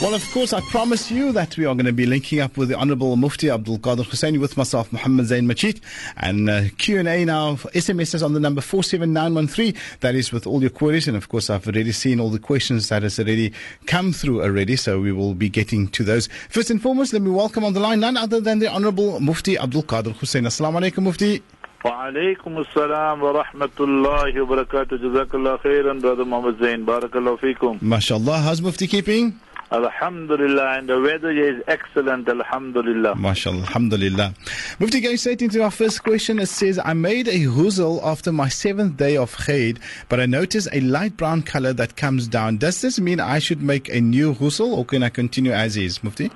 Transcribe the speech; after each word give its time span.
Well, 0.00 0.14
of 0.14 0.30
course, 0.30 0.52
I 0.52 0.60
promise 0.60 1.10
you 1.10 1.32
that 1.32 1.56
we 1.56 1.64
are 1.64 1.74
going 1.74 1.86
to 1.86 1.92
be 1.92 2.06
linking 2.06 2.38
up 2.38 2.56
with 2.56 2.68
the 2.68 2.76
Honourable 2.76 3.16
Mufti 3.16 3.50
Abdul 3.50 3.78
Kader 3.78 4.04
Hoosain 4.04 4.38
with 4.38 4.56
myself, 4.56 4.92
Muhammad 4.92 5.26
Zain 5.26 5.44
Machit, 5.48 5.80
and 6.16 6.48
uh, 6.48 6.62
Q&A 6.78 7.24
now. 7.24 7.56
SMS 7.74 8.14
is 8.14 8.22
on 8.22 8.32
the 8.32 8.38
number 8.38 8.60
47913. 8.60 9.74
That 9.98 10.14
is 10.14 10.30
with 10.30 10.46
all 10.46 10.60
your 10.60 10.70
queries. 10.70 11.08
And 11.08 11.16
of 11.16 11.28
course, 11.28 11.50
I've 11.50 11.66
already 11.66 11.90
seen 11.90 12.20
all 12.20 12.30
the 12.30 12.38
questions 12.38 12.88
that 12.90 13.02
has 13.02 13.18
already 13.18 13.52
come 13.86 14.12
through 14.12 14.40
already. 14.40 14.76
So 14.76 15.00
we 15.00 15.10
will 15.10 15.34
be 15.34 15.48
getting 15.48 15.88
to 15.88 16.04
those. 16.04 16.28
First 16.48 16.70
and 16.70 16.80
foremost, 16.80 17.12
let 17.12 17.20
me 17.22 17.32
welcome 17.32 17.64
on 17.64 17.72
the 17.72 17.80
line 17.80 17.98
none 17.98 18.16
other 18.16 18.40
than 18.40 18.60
the 18.60 18.68
Honourable 18.68 19.18
Mufti 19.18 19.58
Abdul 19.58 19.82
Kader 19.82 20.10
Hoosain. 20.10 20.46
Assalamu 20.46 20.78
alaikum, 20.80 21.02
Mufti. 21.02 21.42
وعليكم 21.84 22.58
السلام 22.58 23.22
ورحمة 23.22 23.70
الله 23.80 24.40
وبركاته 24.42 24.96
جزاك 24.96 25.34
الله 25.34 25.56
خيرا 25.56 26.00
brother 26.00 26.24
Muhammad 26.24 26.58
Zain 26.58 26.84
بارك 26.84 27.16
الله 27.16 27.36
فيكم 27.36 27.78
ما 27.82 27.98
شاء 27.98 28.18
الله 28.18 28.42
how's 28.44 28.60
Mufti 28.60 28.88
keeping 28.88 29.32
Alhamdulillah 29.71 30.77
and 30.77 30.87
the 30.87 31.01
weather 31.01 31.31
is 31.31 31.63
excellent 31.67 32.29
Alhamdulillah 32.29 33.15
MashaAllah, 33.15 33.61
Alhamdulillah. 33.61 34.33
Mufti, 34.79 35.01
going 35.01 35.17
straight 35.17 35.41
into 35.41 35.63
our 35.63 35.71
first 35.71 36.03
question, 36.03 36.37
it 36.37 36.45
says, 36.45 36.79
I 36.83 36.93
made 36.93 37.27
a 37.27 37.39
ghusl 37.39 37.99
after 38.03 38.31
my 38.31 38.49
seventh 38.49 38.97
day 38.97 39.17
of 39.17 39.35
Khayd, 39.35 39.79
but 40.09 40.19
I 40.19 40.27
noticed 40.27 40.67
a 40.71 40.81
light 40.81 41.17
brown 41.17 41.41
color 41.41 41.73
that 41.73 41.95
comes 41.95 42.27
down. 42.27 42.57
Does 42.57 42.81
this 42.81 42.99
mean 42.99 43.19
I 43.19 43.39
should 43.39 43.63
make 43.63 43.89
a 43.89 43.99
new 43.99 44.35
ghusl 44.35 44.77
or 44.77 44.85
can 44.85 45.01
I 45.01 45.09
continue 45.09 45.51
as 45.51 45.75
is, 45.75 46.03
Mufti? 46.03 46.29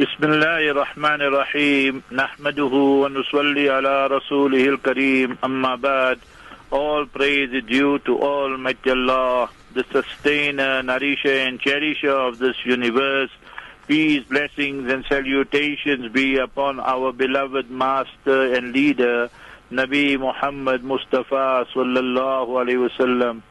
بسم 0.00 0.24
الله 0.24 0.70
الرحمن 0.70 1.22
الرحيم 1.22 2.02
نحمده 2.12 2.74
ونصلي 3.02 3.70
على 3.70 4.06
رسوله 4.06 4.68
الكريم 4.68 5.36
أما 5.44 5.74
بعد 5.74 6.18
All 6.70 7.06
praise 7.06 7.50
is 7.52 7.64
due 7.64 7.98
to 8.00 8.20
Almighty 8.20 8.90
Allah, 8.90 9.48
the 9.73 9.85
sustainer, 9.91 10.83
nourisher 10.83 11.39
and 11.47 11.59
cherisher 11.59 12.11
of 12.11 12.37
this 12.37 12.55
universe. 12.65 13.31
Peace, 13.87 14.23
blessings 14.23 14.91
and 14.91 15.03
salutations 15.09 16.11
be 16.11 16.37
upon 16.37 16.79
our 16.79 17.11
beloved 17.11 17.69
master 17.69 18.53
and 18.55 18.71
leader, 18.71 19.29
Nabi 19.71 20.17
Muhammad 20.19 20.83
Mustafa 20.83 21.65
sallallahu 21.73 22.47
alayhi 22.47 22.89
wasallam. 22.89 23.41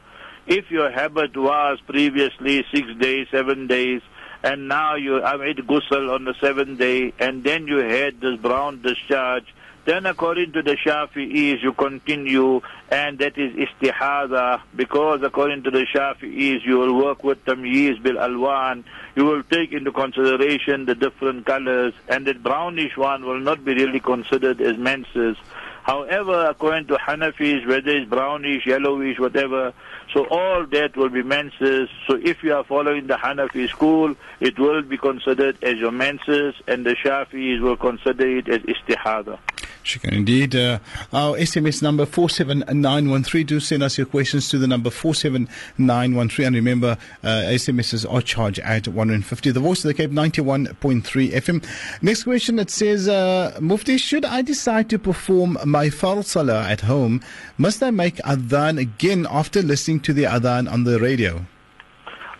If 0.47 0.71
your 0.71 0.89
habit 0.89 1.37
was 1.37 1.79
previously 1.85 2.65
six 2.73 2.87
days, 2.99 3.27
seven 3.29 3.67
days, 3.67 4.01
and 4.43 4.67
now 4.67 4.95
you 4.95 5.21
made 5.39 5.57
ghusl 5.57 6.13
on 6.13 6.25
the 6.25 6.33
seventh 6.41 6.79
day, 6.79 7.13
and 7.19 7.43
then 7.43 7.67
you 7.67 7.77
had 7.77 8.19
this 8.19 8.37
brown 8.39 8.81
discharge, 8.81 9.45
then 9.85 10.05
according 10.05 10.53
to 10.53 10.61
the 10.61 10.77
Shafi'is, 10.77 11.61
you 11.61 11.73
continue, 11.73 12.61
and 12.89 13.19
that 13.19 13.37
is 13.37 13.53
istihada, 13.53 14.61
because 14.75 15.21
according 15.23 15.63
to 15.63 15.71
the 15.71 15.85
Shafi'is, 15.93 16.65
you 16.65 16.77
will 16.77 16.95
work 16.95 17.23
with 17.23 17.43
tamyiz 17.45 18.01
bil 18.01 18.15
alwan, 18.15 18.83
you 19.15 19.25
will 19.25 19.43
take 19.43 19.73
into 19.73 19.91
consideration 19.91 20.85
the 20.85 20.95
different 20.95 21.45
colors, 21.45 21.93
and 22.07 22.25
that 22.27 22.41
brownish 22.41 22.95
one 22.95 23.25
will 23.25 23.39
not 23.39 23.65
be 23.65 23.73
really 23.73 23.99
considered 23.99 24.61
as 24.61 24.77
menses. 24.77 25.37
However, 25.83 26.47
according 26.49 26.87
to 26.87 26.95
Hanafis, 26.95 27.67
whether 27.67 27.91
it's 27.91 28.09
brownish, 28.09 28.65
yellowish, 28.65 29.19
whatever, 29.19 29.73
so 30.13 30.25
all 30.27 30.65
that 30.67 30.95
will 30.95 31.09
be 31.09 31.23
menses. 31.23 31.89
So 32.07 32.15
if 32.15 32.41
you 32.41 32.53
are 32.53 32.63
following 32.63 33.07
the 33.07 33.15
Hanafi 33.15 33.67
school, 33.69 34.15
it 34.39 34.57
will 34.57 34.81
be 34.81 34.97
considered 34.97 35.61
as 35.61 35.77
your 35.79 35.91
menses, 35.91 36.55
and 36.67 36.85
the 36.85 36.95
Shafis 36.95 37.59
will 37.59 37.75
consider 37.75 38.37
it 38.37 38.47
as 38.47 38.61
istihada. 38.61 39.39
Shukran 39.83 40.13
indeed. 40.13 40.55
Uh, 40.55 40.79
our 41.11 41.37
SMS 41.37 41.81
number 41.81 42.05
47913. 42.05 43.45
Do 43.45 43.59
send 43.59 43.83
us 43.83 43.97
your 43.97 44.07
questions 44.07 44.49
to 44.49 44.57
the 44.57 44.67
number 44.67 44.89
47913. 44.89 46.45
And 46.45 46.55
remember, 46.55 46.97
uh, 47.23 47.27
SMSs 47.27 48.11
are 48.11 48.21
charged 48.21 48.59
at 48.59 48.87
150. 48.87 49.51
The 49.51 49.59
voice 49.59 49.83
of 49.83 49.89
the 49.89 49.93
Cape 49.93 50.11
91.3 50.11 51.03
FM. 51.31 51.65
Next 52.01 52.23
question 52.23 52.59
it 52.59 52.69
says, 52.69 53.07
uh, 53.07 53.57
Mufti, 53.59 53.97
should 53.97 54.25
I 54.25 54.41
decide 54.41 54.89
to 54.89 54.99
perform 54.99 55.57
my 55.65 55.87
fard 55.87 56.25
salah 56.25 56.63
at 56.67 56.81
home, 56.81 57.21
must 57.57 57.83
I 57.83 57.91
make 57.91 58.15
adhan 58.17 58.79
again 58.79 59.27
after 59.29 59.61
listening 59.61 59.99
to 60.01 60.13
the 60.13 60.23
adhan 60.23 60.71
on 60.71 60.83
the 60.83 60.99
radio? 60.99 61.45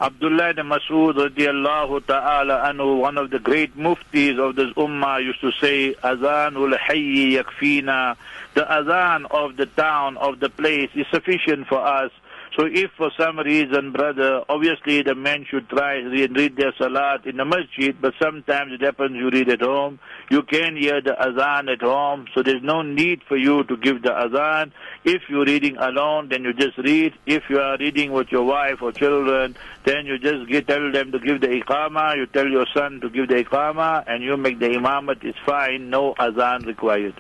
Abdullah 0.04 0.50
ibn 0.50 0.68
Mas'ud 0.68 1.16
radiallahu 1.16 2.06
ta'ala 2.06 2.70
anhu, 2.70 3.00
one 3.00 3.18
of 3.18 3.30
the 3.30 3.40
great 3.40 3.78
muftis 3.78 4.38
of 4.38 4.58
this 4.58 4.70
ummah 4.74 5.24
used 5.24 5.40
to 5.40 5.50
say, 5.62 5.94
Azanul 5.94 6.78
hayyi 6.78 7.42
yakfina. 7.42 8.18
The 8.54 8.70
azan 8.70 9.28
of 9.32 9.56
the 9.56 9.66
town, 9.66 10.18
of 10.18 10.42
the 10.42 10.50
place 10.50 10.90
is 10.94 11.06
sufficient 11.10 11.68
for 11.68 11.80
us. 11.80 12.12
So 12.58 12.68
if 12.68 12.92
for 12.98 13.10
some 13.18 13.40
reason, 13.40 13.92
brother, 13.92 14.44
obviously 14.48 15.02
the 15.02 15.16
men 15.16 15.44
should 15.50 15.68
try 15.70 15.96
and 15.96 16.12
read 16.12 16.56
their 16.56 16.72
salat 16.78 17.26
in 17.26 17.38
the 17.38 17.46
masjid, 17.46 18.00
but 18.00 18.14
sometimes 18.22 18.74
it 18.74 18.82
happens 18.82 19.16
you 19.16 19.32
read 19.32 19.50
at 19.50 19.62
home. 19.62 19.98
You 20.30 20.44
can 20.44 20.76
hear 20.76 21.02
the 21.02 21.20
azan 21.20 21.68
at 21.70 21.82
home, 21.82 22.28
so 22.36 22.44
there's 22.44 22.62
no 22.62 22.84
need 22.84 23.22
for 23.28 23.38
you 23.38 23.64
to 23.64 23.76
give 23.78 24.04
the 24.04 24.16
azan. 24.16 24.72
If 25.04 25.24
you're 25.30 25.46
reading 25.46 25.78
alone, 25.78 26.30
then 26.30 26.44
you 26.44 26.54
just 26.54 26.78
read. 26.78 27.14
If 27.26 27.44
you 27.50 27.60
are 27.60 27.76
reading 27.80 28.12
with 28.12 28.32
your 28.32 28.44
wife 28.44 28.84
or 28.84 28.92
children, 28.92 29.58
then 29.86 30.06
you 30.06 30.20
just 30.20 30.48
get, 30.48 30.68
tell 30.68 30.92
them 30.92 31.12
to 31.12 31.20
give 31.20 31.42
the 31.42 31.48
iqama, 31.48 32.16
you 32.18 32.28
tell 32.28 32.48
your 32.48 32.68
son 32.72 33.02
to 33.02 33.10
give 33.10 33.30
the 33.30 33.44
iqama, 33.44 34.04
and 34.06 34.24
you 34.24 34.38
make 34.38 34.60
the 34.60 34.70
imamat, 34.70 35.24
it's 35.24 35.40
fine, 35.44 35.90
no 35.90 36.14
azan 36.20 36.62
required. 36.68 37.20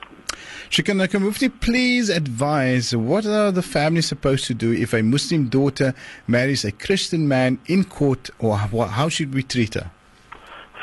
Shukran 0.74 1.22
Mufti, 1.22 1.50
please 1.50 2.10
advise 2.10 2.96
what 2.96 3.28
are 3.28 3.52
the 3.52 3.62
families 3.62 4.08
supposed 4.08 4.46
to 4.46 4.56
do 4.56 4.72
if 4.72 4.92
a 4.96 5.04
Muslim 5.04 5.48
daughter 5.48 5.94
marries 6.26 6.66
a 6.66 6.72
Christian 6.72 7.28
man 7.28 7.60
in 7.68 7.84
court, 7.84 8.32
or 8.40 8.58
how 8.58 9.08
should 9.08 9.36
we 9.36 9.44
treat 9.44 9.76
her? 9.76 9.92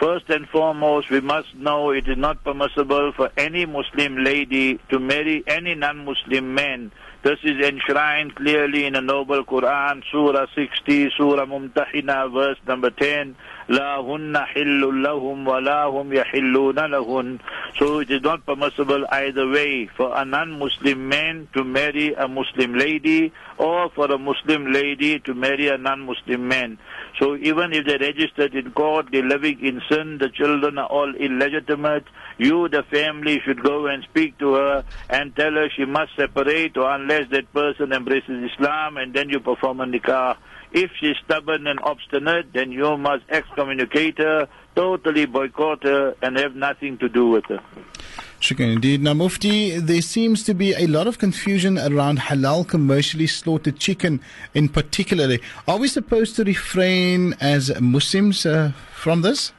First 0.00 0.30
and 0.30 0.48
foremost, 0.48 1.10
we 1.10 1.20
must 1.20 1.56
know 1.56 1.90
it 1.90 2.06
is 2.06 2.16
not 2.16 2.44
permissible 2.44 3.10
for 3.16 3.32
any 3.36 3.66
Muslim 3.66 4.22
lady 4.22 4.78
to 4.90 5.00
marry 5.00 5.42
any 5.48 5.74
non-Muslim 5.74 6.54
man. 6.54 6.92
This 7.23 7.39
is 7.43 7.59
enshrined 7.65 8.35
clearly 8.35 8.85
in 8.85 8.93
the 8.93 9.01
Noble 9.01 9.43
Quran, 9.43 10.03
Surah 10.11 10.45
60, 10.53 11.09
Surah 11.17 11.47
Mumtahina, 11.47 12.31
verse 12.31 12.59
number 12.67 12.91
10. 12.91 13.35
لا 13.67 13.97
هن 13.97 14.37
حل 14.37 15.03
لهم 15.03 15.47
ولا 15.47 15.83
هم 15.85 16.13
يحلون 16.13 16.75
لهن. 16.75 17.39
So 17.79 17.99
it 17.99 18.11
is 18.11 18.21
not 18.21 18.45
permissible 18.45 19.07
either 19.09 19.47
way 19.49 19.87
for 19.97 20.15
a 20.15 20.23
non-Muslim 20.23 21.09
man 21.09 21.47
to 21.53 21.63
marry 21.63 22.13
a 22.13 22.27
Muslim 22.27 22.75
lady 22.75 23.33
or 23.57 23.89
for 23.89 24.05
a 24.11 24.19
Muslim 24.19 24.71
lady 24.71 25.19
to 25.21 25.33
marry 25.33 25.67
a 25.69 25.79
non-Muslim 25.79 26.47
man. 26.47 26.77
So 27.19 27.35
even 27.37 27.73
if 27.73 27.87
they're 27.87 27.97
registered 27.97 28.53
in 28.53 28.71
court, 28.71 29.07
they're 29.11 29.23
living 29.23 29.65
in 29.65 29.81
sin, 29.89 30.19
the 30.19 30.29
children 30.29 30.77
are 30.77 30.87
all 30.87 31.15
illegitimate, 31.15 32.05
you, 32.40 32.68
the 32.68 32.82
family, 32.84 33.40
should 33.44 33.62
go 33.62 33.86
and 33.86 34.02
speak 34.04 34.38
to 34.38 34.54
her 34.54 34.84
and 35.08 35.34
tell 35.36 35.52
her 35.52 35.68
she 35.70 35.84
must 35.84 36.16
separate 36.16 36.76
or 36.76 36.90
unless 36.90 37.30
that 37.30 37.52
person 37.52 37.92
embraces 37.92 38.50
Islam 38.52 38.96
and 38.96 39.14
then 39.14 39.28
you 39.28 39.40
perform 39.40 39.80
a 39.80 39.86
nikah. 39.86 40.36
If 40.72 40.92
she's 41.00 41.16
stubborn 41.24 41.66
and 41.66 41.80
obstinate, 41.80 42.52
then 42.52 42.70
you 42.70 42.96
must 42.96 43.24
excommunicate 43.28 44.18
her, 44.18 44.48
totally 44.76 45.26
boycott 45.26 45.82
her, 45.82 46.14
and 46.22 46.36
have 46.38 46.54
nothing 46.54 46.96
to 46.98 47.08
do 47.08 47.26
with 47.26 47.44
her. 47.46 47.60
Shukran 48.40 48.72
indeed. 48.72 49.02
Now, 49.02 49.12
Mufti, 49.12 49.78
there 49.78 50.00
seems 50.00 50.44
to 50.44 50.54
be 50.54 50.72
a 50.72 50.86
lot 50.86 51.06
of 51.06 51.18
confusion 51.18 51.76
around 51.76 52.20
halal 52.20 52.66
commercially 52.66 53.26
slaughtered 53.26 53.78
chicken 53.78 54.20
in 54.54 54.68
particular. 54.70 55.36
Are 55.68 55.76
we 55.76 55.88
supposed 55.88 56.36
to 56.36 56.44
refrain 56.44 57.34
as 57.40 57.78
Muslims 57.80 58.46
uh, 58.46 58.72
from 58.92 59.20
this? 59.20 59.52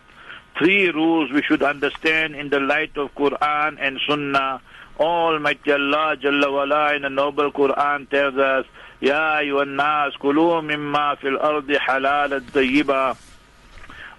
three 0.61 0.91
rules 0.91 1.31
we 1.31 1.41
should 1.41 1.63
understand 1.63 2.35
in 2.35 2.49
the 2.49 2.59
light 2.59 2.95
of 2.95 3.15
Quran 3.15 3.77
and 3.79 3.99
Sunnah. 4.07 4.61
Almighty 4.99 5.71
Allah 5.71 6.15
Jalla 6.21 6.51
wala 6.53 6.95
in 6.95 7.01
the 7.01 7.09
noble 7.09 7.51
Quran 7.51 8.07
tells 8.07 8.37
us, 8.37 8.67
Ya 8.99 9.39
ayyuhan 9.41 9.75
nas 9.75 10.13
kulu 10.21 10.61
mimma 10.61 11.17
fil 11.17 11.39
ardi 11.39 11.73
halal 11.73 12.37
at 12.37 13.17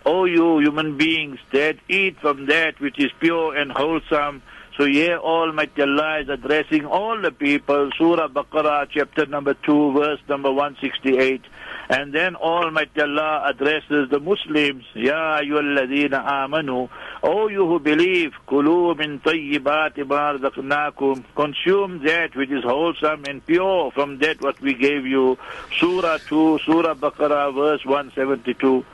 O 0.05 0.25
you 0.25 0.59
human 0.59 0.97
beings, 0.99 1.39
that 1.53 1.77
eat 1.89 2.19
from 2.19 2.47
that 2.47 2.81
which 2.81 2.99
is 2.99 3.13
pure 3.21 3.55
and 3.55 3.71
wholesome 3.71 4.43
so 4.79 4.87
here 4.87 5.19
Almighty 5.19 5.83
Allah 5.83 6.21
is 6.21 6.29
addressing 6.31 6.87
all 6.87 7.21
the 7.21 7.31
people, 7.31 7.91
Surah 7.99 8.29
Baqarah 8.29 8.89
chapter 8.91 9.27
number 9.27 9.53
2 9.53 9.93
verse 9.93 10.21
number 10.31 10.51
168. 10.51 11.43
And 11.91 12.15
then 12.15 12.37
Almighty 12.37 13.03
Allah 13.03 13.45
addresses 13.51 14.09
the 14.09 14.19
Muslims, 14.19 14.85
Ya 14.95 15.41
ayyuhalladhina 15.41 16.25
amanu, 16.25 16.89
O 17.23 17.49
you 17.49 17.67
who 17.67 17.81
believe, 17.81 18.33
kulu 18.49 18.97
min 18.97 19.21
tayyibat 19.21 19.99
ma 20.07 20.91
consume 21.35 22.03
that 22.05 22.35
which 22.35 22.51
is 22.51 22.65
wholesome 22.65 23.25
and 23.29 23.45
pure 23.45 23.91
from 23.91 24.19
that 24.21 24.41
what 24.41 24.59
we 24.63 24.73
gave 24.73 25.05
you. 25.05 25.37
Surah 25.79 26.17
2, 26.17 26.61
Surah 26.65 26.95
Baqarah, 26.95 27.55
verse 27.55 27.85
172. 27.85 28.87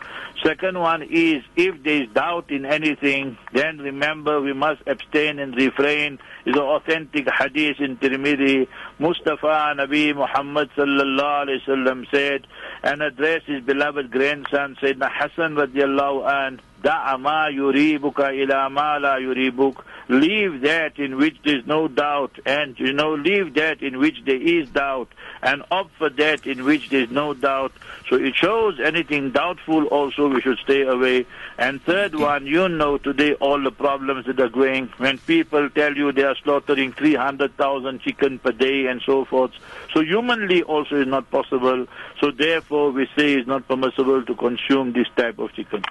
Second 0.44 0.78
one 0.78 1.02
is 1.02 1.42
if 1.56 1.82
there 1.82 2.02
is 2.02 2.08
doubt 2.14 2.50
in 2.50 2.64
anything, 2.64 3.36
then 3.52 3.78
remember 3.78 4.40
we 4.40 4.52
must 4.52 4.80
abstain 4.86 5.38
and 5.40 5.54
refrain. 5.56 6.18
Is 6.46 6.54
an 6.54 6.62
authentic 6.62 7.26
hadith 7.28 7.80
in 7.80 7.96
Tirmidhi. 7.96 8.68
Mustafa 9.00 9.74
Nabi 9.76 10.14
Muhammad 10.14 10.70
sallallahu 10.76 11.46
alaihi 11.46 11.66
wasallam 11.66 12.04
said 12.12 12.46
and 12.84 13.02
addressed 13.02 13.46
his 13.46 13.64
beloved 13.64 14.10
grandson 14.12 14.76
Sayyidina 14.80 15.10
Hassan 15.12 15.56
radiallahu 15.56 16.26
an, 16.30 16.60
Da'a 16.82 17.18
ma 17.18 17.48
yuribuka 17.48 18.32
ila 18.34 18.70
ma 18.70 18.96
la 18.96 19.16
yuribuk. 19.16 19.84
Leave 20.08 20.62
that 20.62 20.98
in 20.98 21.16
which 21.18 21.36
there 21.44 21.58
is 21.58 21.66
no 21.66 21.86
doubt, 21.86 22.38
and 22.46 22.78
you 22.78 22.94
know, 22.94 23.14
leave 23.14 23.52
that 23.54 23.82
in 23.82 23.98
which 23.98 24.22
there 24.24 24.40
is 24.40 24.66
doubt, 24.70 25.08
and 25.42 25.62
opt 25.70 25.94
for 25.98 26.08
that 26.08 26.46
in 26.46 26.64
which 26.64 26.88
there 26.88 27.02
is 27.02 27.10
no 27.10 27.34
doubt. 27.34 27.72
So 28.08 28.16
it 28.16 28.34
shows 28.34 28.80
anything 28.80 29.32
doubtful 29.32 29.84
also 29.88 30.28
we 30.28 30.40
should 30.40 30.58
stay 30.58 30.82
away. 30.82 31.26
And 31.58 31.82
third 31.82 32.14
one, 32.14 32.46
you 32.46 32.68
know 32.70 32.96
today 32.96 33.34
all 33.34 33.62
the 33.62 33.70
problems 33.70 34.24
that 34.26 34.40
are 34.40 34.48
going 34.48 34.86
when 34.96 35.18
people 35.18 35.68
tell 35.68 35.94
you 35.94 36.10
they 36.12 36.22
are 36.22 36.36
slaughtering 36.42 36.92
300,000 36.92 38.00
chicken 38.00 38.38
per 38.38 38.52
day 38.52 38.86
and 38.86 39.02
so 39.04 39.26
forth. 39.26 39.50
So 39.92 40.00
humanly 40.00 40.62
also 40.62 41.02
is 41.02 41.06
not 41.06 41.30
possible. 41.30 41.86
So 42.20 42.30
therefore 42.30 42.92
we 42.92 43.06
say 43.14 43.34
it's 43.34 43.46
not 43.46 43.68
permissible 43.68 44.24
to 44.24 44.34
consume 44.34 44.92
this 44.92 45.08
type 45.16 45.38
of 45.38 45.52
chicken. 45.52 45.84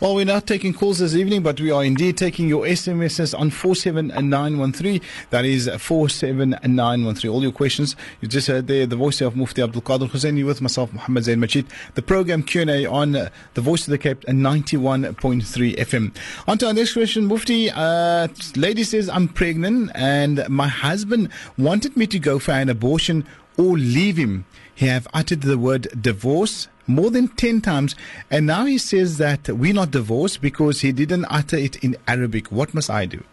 Well, 0.00 0.14
we're 0.14 0.24
not 0.28 0.46
taking 0.46 0.74
calls 0.74 0.98
this 0.98 1.14
evening, 1.14 1.42
but 1.42 1.58
we 1.58 1.70
are 1.70 1.82
indeed 1.82 2.18
taking 2.18 2.48
your 2.48 2.64
SMSs 2.66 3.36
on 3.36 3.48
47913. 3.48 5.00
That 5.30 5.46
is 5.46 5.70
47913. 5.78 7.30
All 7.30 7.42
your 7.42 7.50
questions, 7.50 7.96
you 8.20 8.28
just 8.28 8.46
heard 8.46 8.66
there 8.66 8.86
the 8.86 8.94
voice 8.94 9.22
of 9.22 9.36
Mufti 9.36 9.62
Abdul 9.62 9.80
Kader 9.80 10.04
Husseini 10.04 10.44
with 10.44 10.60
myself, 10.60 10.92
Muhammad 10.92 11.24
Zain 11.24 11.40
Majid. 11.40 11.64
The 11.94 12.02
program 12.02 12.42
Q&A 12.42 12.84
on 12.84 13.12
the 13.12 13.30
voice 13.54 13.88
of 13.88 13.90
the 13.90 13.96
Cape 13.96 14.20
91.3 14.26 15.76
FM. 15.78 16.14
On 16.46 16.58
to 16.58 16.66
our 16.66 16.74
next 16.74 16.92
question, 16.92 17.24
Mufti. 17.24 17.70
Uh, 17.70 18.28
lady 18.54 18.84
says, 18.84 19.08
I'm 19.08 19.28
pregnant 19.28 19.90
and 19.94 20.46
my 20.50 20.68
husband 20.68 21.30
wanted 21.56 21.96
me 21.96 22.06
to 22.06 22.18
go 22.18 22.38
for 22.38 22.52
an 22.52 22.68
abortion 22.68 23.26
or 23.56 23.78
leave 23.78 24.18
him. 24.18 24.44
He 24.78 24.86
have 24.86 25.08
uttered 25.12 25.40
the 25.40 25.58
word 25.58 25.88
divorce 26.00 26.68
more 26.86 27.10
than 27.10 27.26
10 27.26 27.62
times 27.62 27.96
and 28.30 28.46
now 28.46 28.64
he 28.64 28.78
says 28.78 29.18
that 29.18 29.48
we're 29.48 29.74
not 29.74 29.90
divorced 29.90 30.40
because 30.40 30.82
he 30.82 30.92
didn't 30.92 31.26
utter 31.28 31.56
it 31.56 31.82
in 31.82 31.96
Arabic. 32.06 32.52
What 32.52 32.74
must 32.74 32.88
I 32.88 33.06
do? 33.06 33.24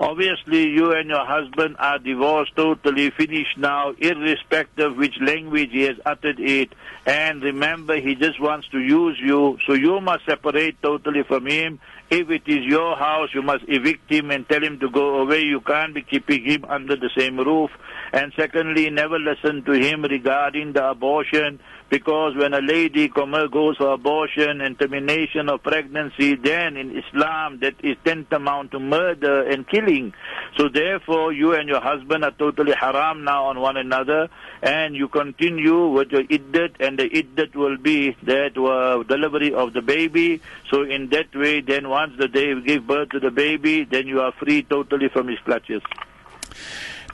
Obviously, 0.00 0.70
you 0.70 0.94
and 0.94 1.10
your 1.10 1.26
husband 1.26 1.76
are 1.78 1.98
divorced, 1.98 2.56
totally 2.56 3.10
finished 3.10 3.58
now, 3.58 3.92
irrespective 3.98 4.96
which 4.96 5.20
language 5.20 5.68
he 5.70 5.82
has 5.82 5.98
uttered 6.06 6.40
it. 6.40 6.72
And 7.04 7.42
remember, 7.42 8.00
he 8.00 8.14
just 8.14 8.40
wants 8.40 8.66
to 8.68 8.78
use 8.78 9.18
you, 9.22 9.58
so 9.66 9.74
you 9.74 10.00
must 10.00 10.24
separate 10.24 10.80
totally 10.82 11.24
from 11.24 11.44
him. 11.44 11.78
If 12.10 12.28
it 12.28 12.42
is 12.46 12.64
your 12.64 12.96
house, 12.96 13.28
you 13.32 13.40
must 13.40 13.64
evict 13.68 14.10
him 14.10 14.32
and 14.32 14.48
tell 14.48 14.60
him 14.60 14.80
to 14.80 14.90
go 14.90 15.20
away. 15.20 15.42
You 15.42 15.60
can't 15.60 15.94
be 15.94 16.02
keeping 16.02 16.44
him 16.44 16.64
under 16.68 16.96
the 16.96 17.10
same 17.16 17.38
roof. 17.38 17.70
And 18.12 18.32
secondly, 18.36 18.90
never 18.90 19.16
listen 19.16 19.62
to 19.64 19.72
him 19.72 20.02
regarding 20.02 20.72
the 20.72 20.90
abortion 20.90 21.60
because 21.90 22.36
when 22.36 22.54
a 22.54 22.60
lady 22.60 23.08
goes 23.08 23.76
for 23.76 23.92
abortion 23.92 24.60
and 24.60 24.78
termination 24.78 25.48
of 25.48 25.62
pregnancy, 25.62 26.36
then 26.36 26.76
in 26.76 26.96
Islam 26.96 27.58
that 27.60 27.74
is 27.82 27.96
tantamount 28.04 28.70
to 28.70 28.78
murder 28.78 29.42
and 29.42 29.68
killing. 29.68 30.14
So 30.56 30.68
therefore, 30.68 31.32
you 31.32 31.52
and 31.54 31.68
your 31.68 31.80
husband 31.80 32.24
are 32.24 32.30
totally 32.30 32.72
haram 32.72 33.24
now 33.24 33.46
on 33.46 33.60
one 33.60 33.76
another, 33.76 34.28
and 34.62 34.94
you 34.94 35.08
continue 35.08 35.88
with 35.88 36.12
your 36.12 36.22
iddat, 36.22 36.76
and 36.78 36.96
the 36.96 37.08
iddat 37.08 37.56
will 37.56 37.76
be 37.76 38.16
that 38.22 38.56
uh, 38.56 39.02
delivery 39.02 39.52
of 39.52 39.72
the 39.72 39.82
baby. 39.82 40.40
So 40.70 40.82
in 40.82 41.08
that 41.08 41.34
way, 41.34 41.60
then 41.60 41.88
once 42.00 42.14
the 42.18 42.28
day 42.28 42.46
you 42.48 42.62
give 42.62 42.86
birth 42.86 43.10
to 43.10 43.20
the 43.20 43.30
baby, 43.30 43.84
then 43.84 44.06
you 44.06 44.20
are 44.20 44.32
free 44.32 44.62
totally 44.62 45.08
from 45.08 45.28
his 45.28 45.38
clutches. 45.40 45.82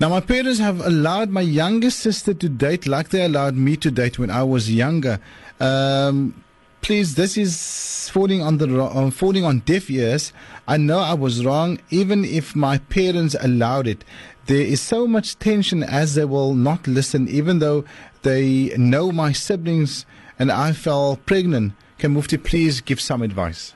Now, 0.01 0.11
my 0.11 0.21
parents 0.21 0.61
have 0.61 0.79
allowed 0.81 1.31
my 1.31 1.41
youngest 1.41 1.99
sister 1.99 2.33
to 2.35 2.49
date 2.49 2.87
like 2.87 3.09
they 3.09 3.25
allowed 3.25 3.57
me 3.57 3.77
to 3.79 3.91
date 3.91 4.17
when 4.19 4.31
I 4.31 4.45
was 4.45 4.73
younger. 4.73 5.19
Um, 5.59 6.45
please, 6.83 7.17
this 7.17 7.37
is 7.37 8.11
falling 8.11 8.43
on 8.43 8.59
the 8.59 8.69
uh, 8.81 9.11
falling 9.11 9.45
on 9.45 9.61
deaf 9.61 9.91
ears. 9.91 10.33
I 10.69 10.77
know 10.77 10.99
I 10.99 11.15
was 11.15 11.45
wrong, 11.45 11.81
even 11.91 12.25
if 12.25 12.55
my 12.55 12.79
parents 12.79 13.35
allowed 13.41 13.87
it. 13.89 14.05
There 14.47 14.67
is 14.75 14.81
so 14.81 15.09
much 15.09 15.39
tension 15.41 15.83
as 15.83 16.15
they 16.15 16.27
will 16.27 16.55
not 16.55 16.87
listen, 16.87 17.27
even 17.29 17.59
though 17.59 17.85
they 18.23 18.73
know 18.77 19.11
my 19.11 19.33
siblings 19.33 20.07
and 20.39 20.53
I 20.53 20.73
fell 20.73 21.17
pregnant. 21.17 21.73
Can 21.99 22.13
Mufti 22.13 22.37
please 22.37 22.83
give 22.83 23.01
some 23.01 23.23
advice? 23.23 23.76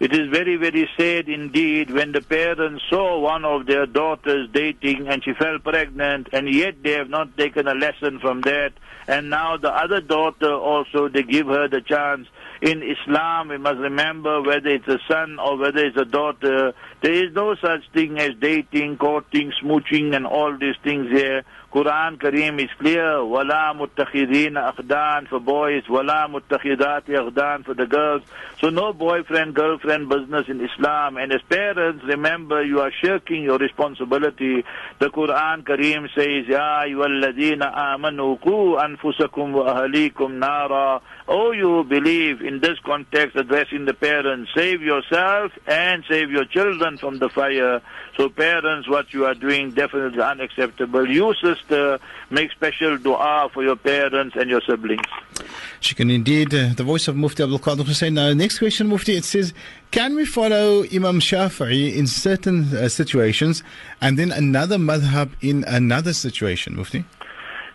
It 0.00 0.12
is 0.12 0.28
very, 0.28 0.54
very 0.54 0.88
sad 0.96 1.28
indeed 1.28 1.90
when 1.90 2.12
the 2.12 2.20
parents 2.20 2.84
saw 2.88 3.18
one 3.18 3.44
of 3.44 3.66
their 3.66 3.84
daughters 3.84 4.48
dating 4.52 5.08
and 5.08 5.24
she 5.24 5.32
fell 5.34 5.58
pregnant 5.58 6.28
and 6.32 6.48
yet 6.48 6.84
they 6.84 6.92
have 6.92 7.10
not 7.10 7.36
taken 7.36 7.66
a 7.66 7.74
lesson 7.74 8.20
from 8.20 8.42
that. 8.42 8.74
And 9.08 9.28
now 9.28 9.56
the 9.56 9.70
other 9.70 10.00
daughter 10.00 10.52
also, 10.52 11.08
they 11.08 11.24
give 11.24 11.48
her 11.48 11.66
the 11.66 11.80
chance. 11.80 12.28
In 12.62 12.82
Islam, 12.82 13.48
we 13.48 13.56
must 13.56 13.78
remember 13.78 14.40
whether 14.40 14.68
it's 14.68 14.86
a 14.86 14.98
son 15.08 15.40
or 15.40 15.56
whether 15.56 15.84
it's 15.84 15.96
a 15.96 16.04
daughter, 16.04 16.74
there 17.02 17.12
is 17.12 17.32
no 17.34 17.56
such 17.56 17.90
thing 17.92 18.20
as 18.20 18.32
dating, 18.38 18.98
courting, 18.98 19.52
smooching 19.60 20.14
and 20.14 20.26
all 20.26 20.56
these 20.56 20.76
things 20.84 21.10
here. 21.10 21.44
Quran 21.72 22.16
Kareem 22.16 22.58
is 22.64 22.70
clear. 22.78 23.22
Wala 23.22 23.74
muttakhidin 23.76 24.54
akhdan 24.56 25.28
for 25.28 25.38
boys. 25.38 25.82
Wala 25.86 26.26
muttakhidat 26.26 27.04
akhdan 27.04 27.64
for 27.64 27.74
the 27.74 27.84
girls. 27.84 28.22
So 28.58 28.70
no 28.70 28.94
boyfriend, 28.94 29.54
girlfriend 29.54 30.08
business 30.08 30.46
in 30.48 30.64
Islam. 30.64 31.18
And 31.18 31.30
as 31.30 31.42
parents, 31.42 32.02
remember 32.06 32.64
you 32.64 32.80
are 32.80 32.90
shirking 33.04 33.42
your 33.42 33.58
responsibility. 33.58 34.64
The 34.98 35.10
Quran 35.10 35.62
Kareem 35.64 36.08
says, 36.14 36.48
Ya 36.48 36.84
ayyuhalladhina 36.84 37.76
amanu 37.76 38.40
ku 38.40 38.76
anfusakum 38.76 39.52
wa 39.52 39.74
ahalikum 39.74 40.38
nara. 40.38 41.02
Oh, 41.28 41.52
you 41.52 41.84
believe 41.84 42.40
in 42.40 42.60
this 42.60 42.78
context 42.82 43.36
addressing 43.36 43.84
the 43.84 43.92
parents, 43.92 44.50
save 44.56 44.80
yourself 44.80 45.52
and 45.66 46.02
save 46.08 46.30
your 46.30 46.46
children 46.46 46.96
from 46.96 47.18
the 47.18 47.28
fire. 47.28 47.82
So 48.16 48.30
parents, 48.30 48.88
what 48.88 49.12
you 49.12 49.26
are 49.26 49.34
doing 49.34 49.72
definitely 49.72 50.22
unacceptable. 50.22 51.06
Make 52.30 52.50
special 52.52 52.98
dua 52.98 53.48
for 53.52 53.62
your 53.62 53.76
parents 53.76 54.36
and 54.36 54.50
your 54.50 54.60
siblings. 54.60 55.06
She 55.80 55.94
can 55.94 56.10
indeed. 56.10 56.52
Uh, 56.52 56.74
the 56.74 56.84
voice 56.84 57.08
of 57.08 57.16
Mufti 57.16 57.42
Abdul 57.42 57.58
Kader 57.58 57.84
Hoosain. 57.84 58.12
Now, 58.12 58.32
next 58.32 58.58
question, 58.58 58.88
Mufti, 58.88 59.16
it 59.16 59.24
says, 59.24 59.54
can 59.90 60.14
we 60.14 60.26
follow 60.26 60.82
Imam 60.92 61.20
Shafi'i 61.20 61.96
in 61.96 62.06
certain 62.06 62.76
uh, 62.76 62.88
situations 62.88 63.62
and 64.00 64.18
then 64.18 64.32
another 64.32 64.76
madhab 64.76 65.30
in 65.40 65.64
another 65.64 66.12
situation, 66.12 66.76
Mufti? 66.76 67.04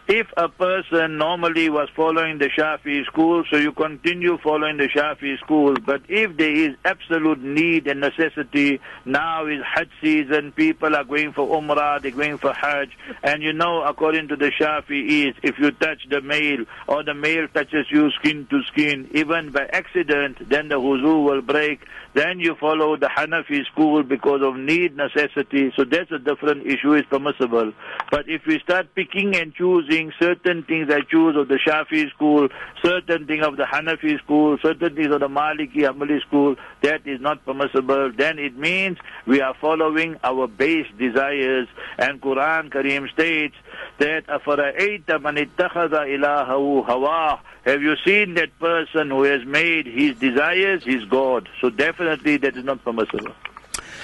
If 0.07 0.27
a 0.35 0.49
person 0.49 1.17
normally 1.17 1.69
was 1.69 1.87
following 1.95 2.37
the 2.37 2.49
Shafi 2.49 3.05
school, 3.05 3.43
so 3.49 3.55
you 3.55 3.71
continue 3.71 4.37
following 4.43 4.75
the 4.75 4.89
Shafi 4.89 5.39
school, 5.39 5.75
but 5.85 6.01
if 6.09 6.35
there 6.35 6.51
is 6.51 6.75
absolute 6.83 7.41
need 7.41 7.87
and 7.87 8.01
necessity, 8.01 8.81
now 9.05 9.47
is 9.47 9.61
Hajj 9.63 9.87
season, 10.01 10.51
people 10.51 10.93
are 10.93 11.05
going 11.05 11.31
for 11.31 11.47
Umrah, 11.47 12.01
they're 12.01 12.11
going 12.11 12.37
for 12.37 12.51
Hajj, 12.51 12.89
and 13.23 13.41
you 13.41 13.53
know, 13.53 13.83
according 13.83 14.27
to 14.27 14.35
the 14.35 14.51
Shafi 14.59 15.29
is, 15.29 15.35
if 15.41 15.57
you 15.57 15.71
touch 15.71 16.01
the 16.09 16.19
male, 16.19 16.65
or 16.87 17.03
the 17.03 17.13
male 17.13 17.47
touches 17.53 17.85
you 17.89 18.11
skin 18.19 18.45
to 18.49 18.61
skin, 18.71 19.09
even 19.13 19.51
by 19.51 19.67
accident, 19.71 20.49
then 20.49 20.67
the 20.67 20.75
wuzu 20.75 21.23
will 21.23 21.41
break, 21.41 21.79
then 22.13 22.39
you 22.39 22.55
follow 22.59 22.97
the 22.97 23.07
Hanafi 23.07 23.65
school 23.71 24.03
because 24.03 24.41
of 24.43 24.57
need, 24.57 24.97
necessity, 24.97 25.71
so 25.77 25.85
that's 25.85 26.11
a 26.11 26.19
different 26.19 26.67
issue, 26.67 26.93
is 26.93 27.05
permissible. 27.09 27.71
But 28.11 28.27
if 28.27 28.45
we 28.45 28.59
start 28.59 28.93
picking 28.95 29.35
and 29.35 29.53
choosing, 29.55 29.92
certain 30.19 30.63
things 30.63 30.89
I 30.89 31.01
choose 31.01 31.35
of 31.35 31.47
the 31.47 31.59
Shafi 31.65 32.09
school, 32.09 32.49
certain 32.83 33.27
thing 33.27 33.41
of 33.41 33.57
the 33.57 33.63
Hanafi 33.63 34.17
school, 34.19 34.57
certain 34.61 34.95
things 34.95 35.13
of 35.13 35.19
the 35.19 35.27
Maliki 35.27 35.81
Hanbali 35.87 36.21
school, 36.21 36.55
that 36.81 37.05
is 37.05 37.21
not 37.21 37.45
permissible, 37.45 38.11
then 38.15 38.39
it 38.39 38.57
means 38.57 38.97
we 39.27 39.41
are 39.41 39.53
following 39.61 40.17
our 40.23 40.47
base 40.47 40.87
desires. 40.97 41.67
And 41.97 42.21
Quran 42.21 42.69
Kareem 42.69 43.09
states 43.11 43.55
that 43.99 44.25
أَفَرَأَيْتَ 44.27 45.05
مَنِ 45.05 45.47
اتَّخَذَ 45.47 45.91
إِلَهَهُ 45.91 46.87
هَوَاهُ 46.87 47.39
Have 47.65 47.81
you 47.81 47.95
seen 48.05 48.33
that 48.35 48.57
person 48.59 49.09
who 49.09 49.23
has 49.23 49.45
made 49.45 49.85
his 49.85 50.17
desires 50.17 50.83
his 50.83 51.05
God? 51.05 51.47
So 51.61 51.69
definitely 51.69 52.37
that 52.37 52.57
is 52.57 52.63
not 52.63 52.83
permissible. 52.83 53.33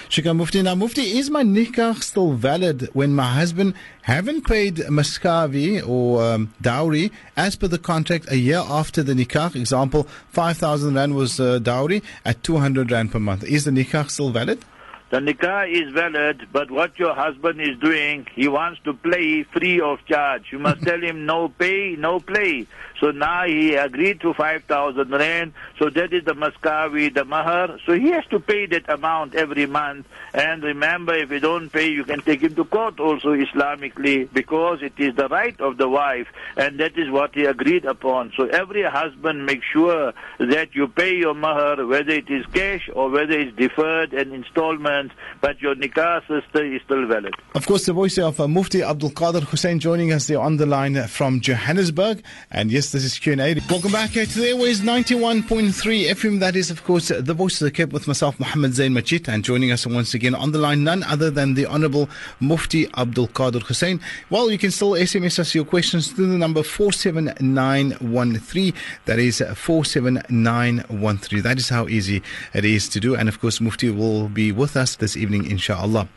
Shukran 0.10 0.38
Mufti. 0.38 0.64
Now, 0.64 0.74
Mufti, 0.74 1.20
is 1.20 1.30
my 1.30 1.44
nikah 1.44 2.02
still 2.02 2.32
valid 2.34 2.90
when 2.94 3.14
my 3.14 3.32
husband 3.32 3.76
haven't 4.02 4.42
paid 4.48 4.78
maskawi 4.78 5.88
or 5.88 6.24
um, 6.24 6.52
dowry 6.60 7.12
as 7.38 7.56
per 7.56 7.68
the 7.68 7.78
contract 7.78 8.26
a 8.32 8.38
year 8.38 8.58
after 8.58 9.04
the 9.04 9.14
nikah? 9.14 9.56
Example, 9.56 10.08
5,000 10.30 10.96
rand 10.96 11.14
was 11.14 11.40
uh, 11.40 11.60
dowry 11.60 12.02
at 12.26 12.42
200 12.42 12.92
rand 12.92 13.12
per 13.12 13.20
month. 13.20 13.44
Is 13.44 13.66
the 13.66 13.72
nikah 13.72 14.10
still 14.10 14.32
valid? 14.32 14.66
The 15.10 15.18
nikah 15.18 15.68
is 15.68 15.92
valid, 15.92 16.48
but 16.52 16.70
what 16.70 17.00
your 17.00 17.16
husband 17.16 17.60
is 17.60 17.80
doing, 17.80 18.28
he 18.36 18.48
wants 18.48 18.80
to 18.84 18.94
play 18.94 19.42
free 19.42 19.82
of 19.82 20.06
charge. 20.06 20.44
You 20.52 20.60
must 20.60 20.82
tell 20.84 21.02
him 21.02 21.26
no 21.26 21.50
pay, 21.50 21.96
no 21.98 22.20
play. 22.20 22.68
So 23.00 23.10
now 23.10 23.46
he 23.46 23.74
agreed 23.74 24.22
to 24.22 24.36
5,000 24.36 25.10
rand. 25.10 25.54
So 25.80 25.90
that 25.90 26.14
is 26.14 26.26
the 26.26 26.34
maskawi, 26.34 27.12
the 27.12 27.26
mahar. 27.26 27.80
So 27.88 27.94
he 27.94 28.10
has 28.10 28.26
to 28.28 28.40
pay 28.40 28.68
that 28.68 28.88
amount 28.88 29.34
every 29.34 29.66
month. 29.66 30.06
And 30.34 30.62
remember, 30.62 31.16
if 31.16 31.32
you 31.32 31.40
don't 31.40 31.72
pay, 31.72 31.90
you 31.90 32.04
can 32.04 32.22
take 32.22 32.42
him 32.42 32.54
to 32.56 32.66
court 32.66 33.00
also 33.00 33.30
Islamically 33.30 34.32
because 34.32 34.84
it 34.84 34.94
is 34.98 35.16
the 35.16 35.28
right 35.30 35.60
of 35.60 35.78
the 35.78 35.88
wife. 35.88 36.28
And 36.56 36.80
that 36.82 36.98
is 37.00 37.10
what 37.10 37.34
he 37.34 37.46
agreed 37.46 37.86
upon. 37.86 38.34
So 38.38 38.46
every 38.46 38.84
husband 38.84 39.46
make 39.46 39.64
sure 39.64 40.14
that 40.38 40.76
you 40.76 40.88
pay 40.88 41.16
your 41.16 41.34
mahar, 41.34 41.84
whether 41.86 42.12
it 42.12 42.30
is 42.30 42.46
cash 42.48 42.90
or 42.94 43.10
whether 43.10 43.40
it's 43.40 43.56
deferred 43.56 44.14
and 44.14 44.34
installment 44.34 44.99
but 45.42 45.62
your 45.62 45.76
nikah 45.76 46.22
sister 46.22 46.66
is 46.66 46.82
still 46.84 47.06
valid. 47.08 47.34
Of 47.56 47.66
course, 47.66 47.86
the 47.86 47.94
voice 47.94 48.18
of 48.18 48.40
uh, 48.40 48.48
Mufti 48.48 48.84
Abdul 48.84 49.12
Kader 49.12 49.42
Hoosain 49.42 49.80
joining 49.80 50.12
us 50.12 50.28
there 50.28 50.40
on 50.40 50.58
the 50.58 50.66
line 50.66 51.08
from 51.08 51.42
Johannesburg. 51.42 52.24
And 52.52 52.72
yes, 52.72 52.92
this 52.92 53.04
is 53.04 53.20
Q&A. 53.20 53.56
Welcome 53.70 53.92
back 53.92 54.18
uh, 54.18 54.26
to 54.26 54.40
the 54.40 54.50
Airways 54.50 54.82
91.3 54.82 56.10
FM. 56.10 56.40
That 56.40 56.56
is, 56.56 56.72
of 56.72 56.84
course, 56.84 57.12
uh, 57.12 57.22
the 57.22 57.34
voice 57.34 57.62
of 57.62 57.66
the 57.66 57.72
Cape 57.72 57.94
with 57.94 58.08
myself, 58.08 58.40
Muhammad 58.40 58.74
Zain 58.74 58.94
Majid. 58.94 59.30
And 59.30 59.44
joining 59.44 59.72
us 59.72 59.86
once 59.86 60.14
again 60.14 60.36
on 60.36 60.52
the 60.52 60.60
line, 60.60 60.84
none 60.84 61.04
other 61.04 61.30
than 61.30 61.54
the 61.54 61.66
Honorable 61.66 62.10
Mufti 62.40 62.88
Abdul 62.98 63.28
Kader 63.28 63.60
Hoosain. 63.60 64.02
Well, 64.30 64.52
you 64.52 64.58
can 64.58 64.72
still 64.72 64.92
SMS 64.92 65.40
us 65.40 65.56
your 65.56 65.66
questions 65.66 66.14
to 66.14 66.26
the 66.26 66.38
number 66.38 66.64
47913. 66.64 68.74
That 69.06 69.20
is 69.20 69.44
47913. 69.56 71.42
That 71.42 71.58
is 71.58 71.70
how 71.70 71.88
easy 71.88 72.22
it 72.54 72.66
is 72.66 72.90
to 72.90 73.00
do. 73.00 73.16
And 73.16 73.30
of 73.30 73.40
course, 73.40 73.62
Mufti 73.62 73.90
will 73.90 74.30
be 74.30 74.52
with 74.52 74.76
us 74.76 74.89
us 74.90 74.96
this 74.98 75.16
evening, 75.16 75.50
inshallah. 75.50 76.08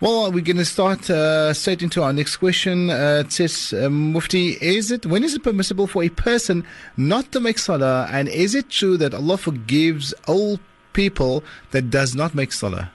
Well, 0.00 0.30
we're 0.32 0.44
going 0.44 0.58
to 0.58 0.64
start 0.64 1.10
uh, 1.10 1.52
straight 1.52 1.82
into 1.82 2.02
our 2.02 2.12
next 2.12 2.36
question. 2.36 2.90
Uh, 2.90 3.22
it 3.24 3.32
says, 3.32 3.74
uh, 3.74 3.90
Mufti, 3.90 4.56
is 4.60 4.90
it 4.90 5.06
when 5.06 5.24
is 5.24 5.34
it 5.34 5.42
permissible 5.42 5.86
for 5.86 6.02
a 6.02 6.08
person 6.08 6.64
not 6.96 7.32
to 7.32 7.40
make 7.40 7.58
salah, 7.58 8.08
and 8.10 8.28
is 8.28 8.54
it 8.54 8.70
true 8.70 8.96
that 8.96 9.14
Allah 9.14 9.36
forgives 9.36 10.14
old 10.28 10.60
people 10.92 11.42
that 11.72 11.90
does 11.90 12.14
not 12.14 12.34
make 12.34 12.52
salah? 12.52 12.90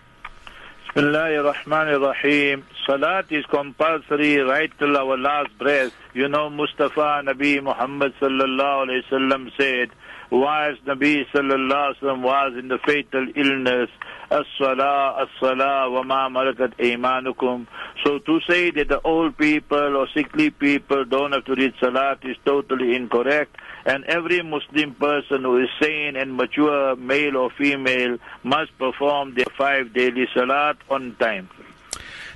Bismillahir. 0.95 2.63
Salat 2.87 3.25
is 3.31 3.45
compulsory 3.47 4.37
right 4.37 4.71
till 4.79 4.95
our 4.95 5.17
last 5.17 5.51
breath. 5.57 5.91
You 6.13 6.29
know, 6.29 6.49
Mustafa 6.49 7.21
Nabi 7.25 7.61
Muhammad 7.61 8.13
sallallahu 8.21 8.87
alayhi 8.87 9.03
wasallam 9.11 9.51
said, 9.57 9.89
whilst 10.31 10.85
Nabi 10.85 11.27
sallallahu 11.33 11.93
alayhi 11.93 11.99
wasallam 11.99 12.21
was 12.21 12.53
in 12.57 12.69
the 12.69 12.79
fatal 12.79 13.27
illness, 13.35 13.89
as-salah, 14.29 15.21
as-salah, 15.21 15.89
wa 15.89 16.03
ma 16.03 16.29
malakat 16.29 16.73
imanukum. 16.77 17.67
So 18.03 18.19
to 18.19 18.39
say 18.47 18.71
that 18.71 18.89
the 18.89 19.01
old 19.01 19.37
people 19.37 19.97
or 19.97 20.07
sickly 20.13 20.49
people 20.49 21.05
don't 21.05 21.31
have 21.31 21.45
to 21.45 21.55
read 21.55 21.73
salat 21.79 22.19
is 22.23 22.35
totally 22.45 22.95
incorrect. 22.95 23.55
And 23.85 24.03
every 24.05 24.41
Muslim 24.41 24.95
person 24.95 25.43
who 25.43 25.57
is 25.63 25.69
sane 25.81 26.17
and 26.17 26.35
mature, 26.35 26.95
male 26.97 27.37
or 27.37 27.49
female, 27.51 28.17
must 28.43 28.77
perform 28.77 29.35
their 29.35 29.45
five 29.57 29.93
daily 29.93 30.27
salat 30.33 30.77
on 30.89 31.15
time. 31.19 31.49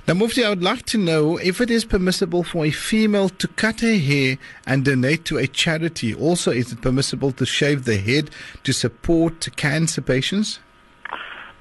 Now, 0.08 0.14
Mufti, 0.14 0.44
I 0.44 0.48
would 0.48 0.64
like 0.64 0.84
to 0.86 0.98
know 0.98 1.36
if 1.36 1.60
it 1.60 1.70
is 1.70 1.84
permissible 1.84 2.42
for 2.42 2.66
a 2.66 2.72
female 2.72 3.28
to 3.28 3.46
cut 3.46 3.80
her 3.80 3.96
hair 3.96 4.36
and 4.66 4.84
donate 4.84 5.24
to 5.26 5.38
a 5.38 5.46
charity. 5.46 6.12
Also, 6.12 6.50
is 6.50 6.72
it 6.72 6.80
permissible 6.80 7.30
to 7.32 7.46
shave 7.46 7.84
the 7.84 7.98
head 7.98 8.30
to 8.64 8.72
support 8.72 9.46
cancer 9.54 10.00
patients? 10.00 10.58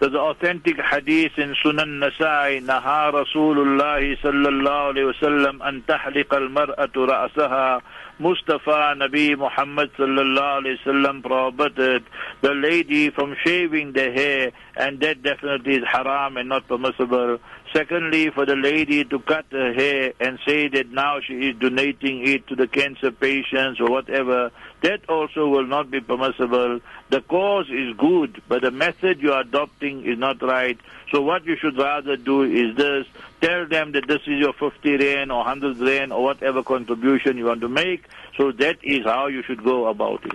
There's 0.01 0.13
an 0.13 0.19
authentic 0.19 0.77
hadith 0.81 1.37
in 1.37 1.53
Sunan 1.63 2.01
Nasai, 2.01 2.65
Naha 2.65 3.13
Rasulullah 3.13 4.01
sallallahu 4.17 4.95
alayhi 4.95 5.13
wasallam 5.13 5.59
an 5.61 5.83
tahliq 5.83 6.33
al-mar'atu 6.33 7.07
ra'saha. 7.07 7.83
Mustafa 8.17 8.95
Nabi 8.97 9.37
Muhammad 9.37 9.91
sallallahu 9.93 10.63
alayhi 10.63 10.79
wasallam 10.83 11.21
prohibited 11.21 12.03
the 12.41 12.49
lady 12.49 13.11
from 13.11 13.35
shaving 13.45 13.93
the 13.93 14.11
hair 14.11 14.51
and 14.75 14.99
that 15.01 15.21
definitely 15.21 15.75
is 15.75 15.83
haram 15.85 16.35
and 16.35 16.49
not 16.49 16.67
permissible. 16.67 17.37
Secondly, 17.71 18.31
for 18.31 18.47
the 18.47 18.55
lady 18.55 19.05
to 19.05 19.19
cut 19.19 19.45
her 19.51 19.71
hair 19.71 20.13
and 20.19 20.39
say 20.47 20.67
that 20.67 20.89
now 20.89 21.19
she 21.21 21.49
is 21.49 21.55
donating 21.59 22.27
it 22.27 22.47
to 22.47 22.55
the 22.55 22.67
cancer 22.67 23.11
patients 23.11 23.79
or 23.79 23.91
whatever, 23.91 24.51
that 24.81 25.09
also 25.09 25.47
will 25.47 25.65
not 25.65 25.89
be 25.91 26.01
permissible. 26.01 26.81
The 27.09 27.21
cause 27.21 27.69
is 27.69 27.95
good, 27.97 28.41
but 28.47 28.63
the 28.63 28.71
method 28.71 29.21
you 29.21 29.31
are 29.31 29.41
adopting 29.41 30.03
is 30.05 30.17
not 30.17 30.41
right. 30.41 30.79
So 31.11 31.21
what 31.21 31.45
you 31.45 31.55
should 31.55 31.77
rather 31.77 32.17
do 32.17 32.41
is 32.43 32.75
this. 32.75 33.05
Tell 33.41 33.67
them 33.67 33.91
that 33.91 34.07
this 34.07 34.21
is 34.21 34.39
your 34.39 34.53
50 34.53 34.97
rand 34.97 35.31
or 35.31 35.39
100 35.39 35.77
rand 35.79 36.13
or 36.13 36.23
whatever 36.23 36.63
contribution 36.63 37.37
you 37.37 37.45
want 37.45 37.61
to 37.61 37.69
make. 37.69 38.05
So 38.37 38.51
that 38.53 38.79
is 38.83 39.05
how 39.05 39.27
you 39.27 39.43
should 39.43 39.63
go 39.63 39.85
about 39.87 40.25
it. 40.25 40.33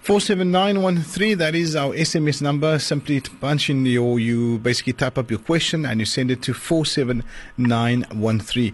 47913, 0.00 1.38
that 1.38 1.54
is 1.54 1.76
our 1.76 1.92
SMS 1.92 2.40
number. 2.40 2.78
Simply 2.78 3.20
punch 3.20 3.68
in 3.68 3.84
your, 3.84 4.18
you 4.18 4.56
basically 4.58 4.94
type 4.94 5.18
up 5.18 5.30
your 5.30 5.40
question 5.40 5.84
and 5.84 6.00
you 6.00 6.06
send 6.06 6.30
it 6.30 6.40
to 6.44 6.54
47913. 6.54 8.72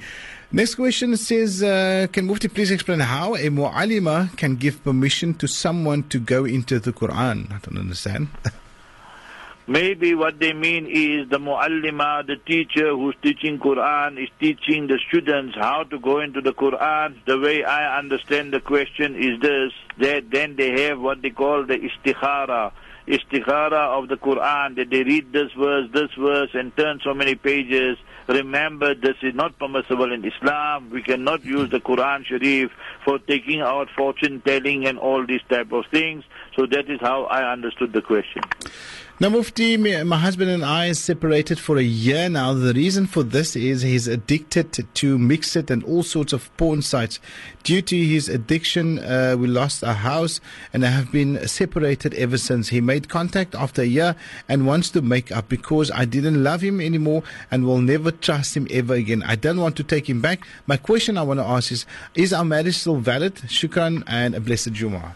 Next 0.54 0.76
question 0.76 1.16
says, 1.16 1.64
uh, 1.64 2.06
can 2.12 2.26
Mufti 2.26 2.46
please 2.46 2.70
explain 2.70 3.00
how 3.00 3.34
a 3.34 3.48
mu'allima 3.50 4.36
can 4.36 4.54
give 4.54 4.84
permission 4.84 5.34
to 5.34 5.48
someone 5.48 6.04
to 6.10 6.20
go 6.20 6.44
into 6.44 6.78
the 6.78 6.92
Quran? 6.92 7.50
I 7.50 7.58
don't 7.58 7.76
understand. 7.76 8.28
Maybe 9.66 10.14
what 10.14 10.38
they 10.38 10.52
mean 10.52 10.86
is 10.86 11.28
the 11.28 11.40
muallima, 11.40 12.24
the 12.24 12.36
teacher 12.36 12.90
who's 12.90 13.16
teaching 13.20 13.58
Quran, 13.58 14.22
is 14.22 14.28
teaching 14.38 14.86
the 14.86 15.00
students 15.08 15.56
how 15.56 15.82
to 15.90 15.98
go 15.98 16.20
into 16.20 16.40
the 16.40 16.52
Quran. 16.52 17.16
The 17.26 17.40
way 17.40 17.64
I 17.64 17.98
understand 17.98 18.52
the 18.52 18.60
question 18.60 19.16
is 19.16 19.40
this, 19.40 19.72
that 19.98 20.30
then 20.30 20.54
they 20.54 20.82
have 20.84 21.00
what 21.00 21.20
they 21.20 21.30
call 21.30 21.66
the 21.66 21.78
istikhara, 21.78 22.70
istikhara 23.08 23.98
of 23.98 24.08
the 24.08 24.18
Quran, 24.18 24.76
that 24.76 24.88
they 24.88 25.02
read 25.02 25.32
this 25.32 25.50
verse, 25.58 25.90
this 25.92 26.10
verse, 26.16 26.50
and 26.54 26.76
turn 26.76 27.00
so 27.02 27.12
many 27.12 27.34
pages. 27.34 27.98
Remember, 28.26 28.94
this 28.94 29.16
is 29.22 29.34
not 29.34 29.58
permissible 29.58 30.12
in 30.12 30.24
Islam. 30.24 30.90
We 30.90 31.02
cannot 31.02 31.44
use 31.44 31.70
the 31.70 31.80
Quran 31.80 32.24
Sharif 32.24 32.70
for 33.04 33.18
taking 33.18 33.60
out 33.60 33.88
fortune 33.94 34.40
telling 34.40 34.86
and 34.86 34.98
all 34.98 35.26
these 35.26 35.42
type 35.48 35.72
of 35.72 35.84
things. 35.90 36.24
So 36.56 36.66
that 36.66 36.88
is 36.88 37.00
how 37.00 37.24
I 37.24 37.52
understood 37.52 37.92
the 37.92 38.02
question. 38.02 38.42
Now, 39.20 39.28
Mufti, 39.28 39.76
my 39.76 40.16
husband 40.16 40.50
and 40.50 40.64
I 40.64 40.90
separated 40.90 41.60
for 41.60 41.78
a 41.78 41.84
year 41.84 42.28
now. 42.28 42.52
The 42.52 42.74
reason 42.74 43.06
for 43.06 43.22
this 43.22 43.54
is 43.54 43.82
he's 43.82 44.08
addicted 44.08 44.72
to 44.72 45.18
Mxit 45.18 45.70
and 45.70 45.84
all 45.84 46.02
sorts 46.02 46.32
of 46.32 46.54
porn 46.56 46.82
sites. 46.82 47.20
Due 47.62 47.80
to 47.82 47.96
his 47.96 48.28
addiction, 48.28 48.98
uh, 48.98 49.36
we 49.38 49.46
lost 49.46 49.84
our 49.84 49.94
house 49.94 50.40
and 50.72 50.84
I 50.84 50.88
have 50.88 51.12
been 51.12 51.46
separated 51.46 52.12
ever 52.14 52.36
since. 52.36 52.70
He 52.70 52.80
made 52.80 53.08
contact 53.08 53.54
after 53.54 53.82
a 53.82 53.86
year 53.86 54.16
and 54.48 54.66
wants 54.66 54.90
to 54.90 55.00
make 55.00 55.30
up 55.30 55.48
because 55.48 55.92
I 55.92 56.06
didn't 56.06 56.42
love 56.42 56.62
him 56.62 56.80
anymore 56.80 57.22
and 57.52 57.64
will 57.64 57.80
never 57.80 58.10
trust 58.10 58.56
him 58.56 58.66
ever 58.68 58.94
again. 58.94 59.22
I 59.22 59.36
don't 59.36 59.60
want 59.60 59.76
to 59.76 59.84
take 59.84 60.08
him 60.08 60.22
back. 60.22 60.44
My 60.66 60.76
question 60.76 61.16
I 61.16 61.22
want 61.22 61.38
to 61.38 61.46
ask 61.46 61.70
is, 61.70 61.86
is 62.16 62.32
our 62.32 62.44
marriage 62.44 62.78
still 62.78 62.96
valid? 62.96 63.36
Shukran 63.46 64.02
and 64.08 64.34
a 64.34 64.40
blessed 64.40 64.72
Jummah. 64.72 65.14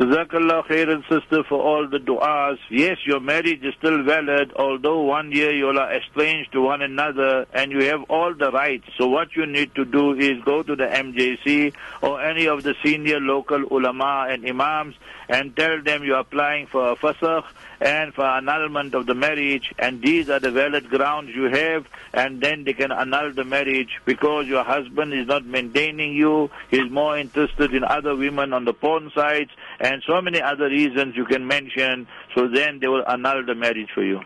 Jazakallah 0.00 0.66
khairan 0.66 1.02
sister 1.06 1.44
for 1.44 1.60
all 1.60 1.86
the 1.86 1.98
du'as. 1.98 2.56
Yes, 2.70 2.96
your 3.04 3.20
marriage 3.20 3.62
is 3.62 3.74
still 3.78 4.02
valid, 4.02 4.50
although 4.56 5.02
one 5.02 5.30
year 5.32 5.52
you 5.52 5.68
are 5.68 5.92
estranged 5.92 6.50
to 6.52 6.62
one 6.62 6.80
another 6.80 7.46
and 7.52 7.70
you 7.70 7.84
have 7.84 8.02
all 8.08 8.32
the 8.32 8.50
rights. 8.50 8.86
So 8.96 9.06
what 9.08 9.36
you 9.36 9.44
need 9.44 9.74
to 9.74 9.84
do 9.84 10.14
is 10.14 10.42
go 10.44 10.62
to 10.62 10.74
the 10.74 10.86
MJC 10.86 11.74
or 12.00 12.22
any 12.22 12.48
of 12.48 12.62
the 12.62 12.74
senior 12.82 13.20
local 13.20 13.64
ulama 13.70 14.28
and 14.30 14.48
imams 14.48 14.94
and 15.28 15.54
tell 15.54 15.82
them 15.82 16.04
you're 16.04 16.18
applying 16.18 16.66
for 16.66 16.92
a 16.92 16.96
fasakh 16.96 17.44
and 17.80 18.14
for 18.14 18.24
annulment 18.24 18.94
of 18.94 19.06
the 19.06 19.14
marriage 19.14 19.72
and 19.78 20.02
these 20.02 20.30
are 20.30 20.40
the 20.40 20.50
valid 20.50 20.88
grounds 20.88 21.34
you 21.34 21.44
have 21.44 21.86
and 22.12 22.40
then 22.40 22.64
they 22.64 22.72
can 22.72 22.92
annul 22.92 23.32
the 23.32 23.44
marriage 23.44 24.00
because 24.04 24.46
your 24.46 24.64
husband 24.64 25.12
is 25.12 25.26
not 25.26 25.44
maintaining 25.44 26.14
you, 26.14 26.50
he's 26.70 26.90
more 26.90 27.18
interested 27.18 27.74
in 27.74 27.84
other 27.84 28.16
women 28.16 28.52
on 28.52 28.64
the 28.64 28.72
porn 28.72 29.10
sites 29.14 29.50
and 29.82 30.02
so 30.06 30.22
many 30.22 30.40
other 30.40 30.66
reasons 30.66 31.16
you 31.16 31.26
can 31.26 31.46
mention. 31.46 32.06
So 32.34 32.48
then 32.48 32.78
they 32.80 32.88
will 32.88 33.04
annul 33.06 33.44
the 33.44 33.54
marriage 33.54 33.90
for 33.94 34.02
you. 34.02 34.20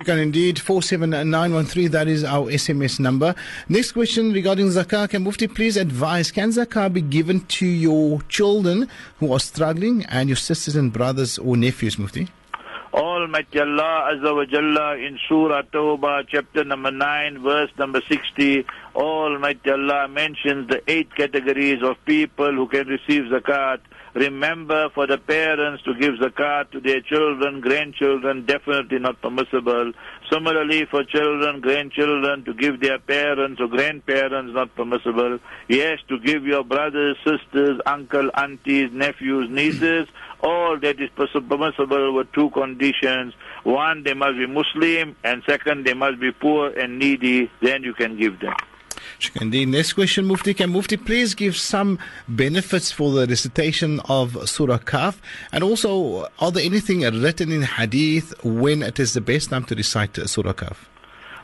You 0.00 0.06
can 0.06 0.18
indeed 0.18 0.58
47913, 0.58 1.90
that 1.92 2.08
is 2.08 2.24
our 2.24 2.50
SMS 2.50 2.98
number. 2.98 3.34
Next 3.68 3.92
question 3.92 4.32
regarding 4.32 4.66
zakah. 4.66 5.08
Can 5.08 5.22
Mufti 5.22 5.46
please 5.46 5.76
advise, 5.76 6.32
can 6.32 6.50
zakah 6.50 6.92
be 6.92 7.00
given 7.00 7.40
to 7.58 7.64
your 7.64 8.20
children 8.22 8.88
who 9.20 9.32
are 9.32 9.40
struggling 9.40 10.04
and 10.06 10.28
your 10.28 10.36
sisters 10.36 10.74
and 10.74 10.92
brothers 10.92 11.38
or 11.38 11.56
nephews, 11.56 11.96
Mufti? 11.96 12.28
all 12.94 13.22
Almighty 13.22 13.58
Allah 13.58 14.12
Azza 14.12 14.34
wa 14.36 14.44
Jalla 14.44 15.04
in 15.04 15.18
Surah 15.28 15.62
Tawbah, 15.62 16.26
chapter 16.28 16.62
number 16.62 16.92
9, 16.92 17.42
verse 17.42 17.70
number 17.76 18.00
60, 18.08 18.64
Almighty 18.94 19.70
Allah 19.70 20.06
mentions 20.06 20.68
the 20.68 20.80
eight 20.86 21.12
categories 21.16 21.82
of 21.82 21.96
people 22.04 22.52
who 22.52 22.68
can 22.68 22.86
receive 22.86 23.24
zakat. 23.24 23.80
Remember 24.14 24.90
for 24.90 25.08
the 25.08 25.18
parents 25.18 25.82
to 25.82 25.92
give 25.94 26.14
zakat 26.14 26.70
to 26.70 26.80
their 26.80 27.00
children, 27.00 27.60
grandchildren, 27.60 28.46
definitely 28.46 29.00
not 29.00 29.20
permissible. 29.20 29.92
Similarly 30.30 30.84
for 30.84 31.02
children, 31.02 31.60
grandchildren 31.60 32.44
to 32.44 32.54
give 32.54 32.80
their 32.80 33.00
parents 33.00 33.60
or 33.60 33.66
grandparents, 33.66 34.54
not 34.54 34.72
permissible. 34.76 35.40
Yes, 35.66 35.98
to 36.08 36.20
give 36.20 36.44
your 36.44 36.62
brothers, 36.62 37.16
sisters, 37.24 37.80
uncle, 37.86 38.30
aunties, 38.34 38.90
nephews, 38.92 39.50
nieces, 39.50 40.06
hmm. 40.08 40.46
all 40.46 40.78
that 40.78 41.00
is 41.00 41.10
permissible 41.16 42.14
with 42.14 42.30
two 42.32 42.50
conditions. 42.50 43.34
One, 43.64 44.04
they 44.04 44.14
must 44.14 44.36
be 44.36 44.46
Muslim, 44.46 45.16
and 45.24 45.42
second, 45.44 45.86
they 45.86 45.94
must 45.94 46.20
be 46.20 46.30
poor 46.30 46.68
and 46.70 47.00
needy, 47.00 47.50
then 47.60 47.82
you 47.82 47.94
can 47.94 48.16
give 48.16 48.38
them. 48.38 48.54
Shukran. 49.18 49.68
Next 49.68 49.92
question, 49.92 50.26
Mufti. 50.26 50.54
Can 50.54 50.70
Mufti 50.70 50.96
please 50.96 51.34
give 51.34 51.56
some 51.56 51.98
benefits 52.28 52.90
for 52.92 53.12
the 53.12 53.26
recitation 53.26 54.00
of 54.08 54.48
Surah 54.48 54.78
Kahf? 54.78 55.16
And 55.52 55.62
also, 55.64 56.28
are 56.38 56.50
there 56.50 56.64
anything 56.64 57.00
written 57.00 57.52
in 57.52 57.62
Hadith 57.62 58.34
when 58.44 58.82
it 58.82 58.98
is 58.98 59.14
the 59.14 59.20
best 59.20 59.50
time 59.50 59.64
to 59.64 59.74
recite 59.74 60.16
Surah 60.16 60.52
Kahf? 60.52 60.76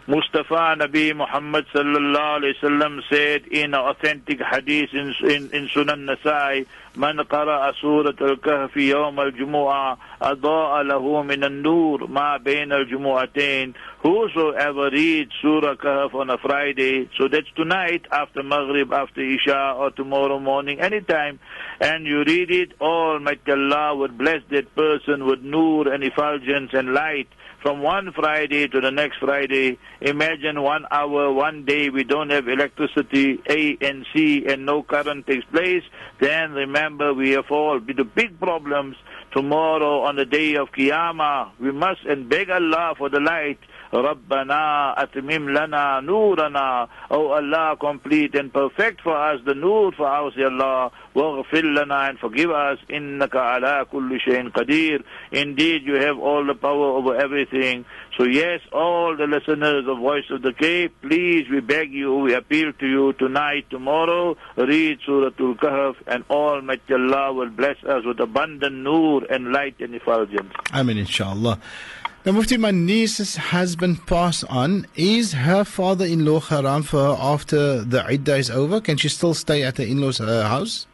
Mustafa 0.06 0.74
Nabi 0.76 1.14
Muhammad 1.14 1.66
sallallahu 1.72 2.42
alayhi 2.42 2.54
wasallam 2.60 3.00
said 3.08 3.46
in 3.46 3.74
authentic 3.74 4.40
hadith 4.40 4.90
in, 4.92 5.14
in, 5.22 5.50
in 5.52 5.68
Sunan 5.68 6.08
Nasai, 6.08 6.66
من 6.95 7.21
قرأ 7.21 7.71
سورة 7.71 8.15
الكهف 8.21 8.77
يوم 8.77 9.19
الجمعة 9.19 9.97
أضاء 10.21 10.81
له 10.83 11.23
من 11.23 11.43
النور 11.43 12.07
ما 12.07 12.37
بين 12.37 12.73
الجمعتين 12.73 13.73
Whosoever 14.03 14.91
reads 14.91 15.31
Surah 15.41 15.75
Kahf 15.75 16.13
on 16.13 16.29
a 16.29 16.37
Friday, 16.37 17.09
so 17.17 17.27
that's 17.27 17.49
tonight 17.55 18.05
after 18.11 18.43
Maghrib, 18.43 18.93
after 18.93 19.19
Isha, 19.21 19.73
or 19.77 19.89
tomorrow 19.89 20.37
morning, 20.39 20.79
anytime, 20.79 21.39
and 21.81 22.05
you 22.05 22.23
read 22.23 22.51
it, 22.51 22.73
Almighty 22.79 23.51
Allah 23.51 23.95
would 23.95 24.15
bless 24.15 24.41
that 24.51 24.75
person 24.75 25.25
with 25.25 25.41
nur 25.41 25.87
and 25.87 26.03
effulgence 26.03 26.69
and 26.73 26.93
light 26.93 27.27
from 27.62 27.82
one 27.82 28.12
Friday 28.12 28.68
to 28.68 28.80
the 28.80 28.90
next 28.90 29.18
Friday. 29.18 29.78
Imagine 30.00 30.62
one 30.62 30.86
hour, 30.90 31.32
one 31.32 31.64
day 31.64 31.90
we 31.90 32.04
don't 32.04 32.30
have 32.30 32.48
electricity, 32.48 33.38
A 33.48 33.76
and 33.80 34.06
C, 34.14 34.46
and 34.46 34.64
no 34.66 34.82
current 34.82 35.26
takes 35.26 35.44
place. 35.46 35.82
Then 36.20 36.52
remember 36.52 37.12
we 37.12 37.30
have 37.30 37.50
all 37.50 37.80
the 37.80 38.04
big 38.04 38.38
problems 38.40 38.96
tomorrow 39.32 40.02
on 40.02 40.16
the 40.16 40.24
day 40.24 40.56
of 40.56 40.68
Qiyamah. 40.72 41.50
We 41.60 41.72
must 41.72 42.04
and 42.06 42.28
beg 42.28 42.50
Allah 42.50 42.94
for 42.96 43.08
the 43.08 43.20
light. 43.20 43.58
Rabbana 43.92 44.96
atmim 44.96 45.52
lana 45.54 46.00
nurana. 46.02 46.88
O 47.10 47.32
Allah, 47.32 47.76
complete 47.78 48.34
and 48.34 48.52
perfect 48.52 49.00
for 49.02 49.16
us 49.16 49.40
the 49.44 49.54
nur 49.54 49.92
for 49.92 50.06
us, 50.06 50.34
Ya 50.36 50.46
Allah. 50.46 50.90
Waghfir 51.14 51.74
lana 51.74 52.08
and 52.08 52.18
forgive 52.18 52.50
us. 52.50 52.78
Innaka 52.88 53.56
ala 53.56 53.84
kulli 53.86 54.18
shayin 54.20 54.52
qadir. 54.52 55.02
Indeed, 55.32 55.82
you 55.84 55.94
have 55.94 56.18
all 56.18 56.46
the 56.46 56.54
power 56.54 56.96
over 56.98 57.16
everything. 57.16 57.84
So 58.16 58.26
yes, 58.26 58.60
all 58.72 59.16
the 59.16 59.26
listeners 59.26 59.86
of 59.88 59.98
Voice 59.98 60.24
of 60.30 60.42
the 60.42 60.52
Cape, 60.52 60.94
please, 61.00 61.46
we 61.50 61.60
beg 61.60 61.92
you, 61.92 62.14
we 62.16 62.34
appeal 62.34 62.72
to 62.72 62.86
you 62.86 63.12
tonight, 63.14 63.66
tomorrow, 63.70 64.36
read 64.56 64.98
Surah 65.06 65.30
Al-Kahf 65.38 65.96
and 66.06 66.24
Almighty 66.28 66.94
Allah 66.94 67.32
will 67.32 67.50
bless 67.50 67.82
us 67.84 68.04
with 68.04 68.20
abundant 68.20 68.76
nur 68.76 69.24
and 69.30 69.52
light 69.52 69.76
and 69.80 69.94
effulgence. 69.94 70.52
mean 70.84 70.98
inshallah 70.98 71.58
now, 72.24 72.32
Mufti, 72.32 72.58
my 72.58 72.70
niece's 72.70 73.36
husband 73.36 74.06
passed 74.06 74.44
on. 74.50 74.86
Is 74.94 75.32
her 75.32 75.64
father-in-law 75.64 76.40
haram 76.40 76.82
for 76.82 76.98
her 76.98 77.16
after 77.18 77.80
the 77.82 78.04
iddah 78.12 78.36
is 78.36 78.50
over? 78.50 78.80
Can 78.80 78.98
she 78.98 79.08
still 79.08 79.32
stay 79.32 79.62
at 79.62 79.78
her 79.78 79.84
in-law's 79.84 80.20
uh, 80.20 80.46
house? 80.46 80.86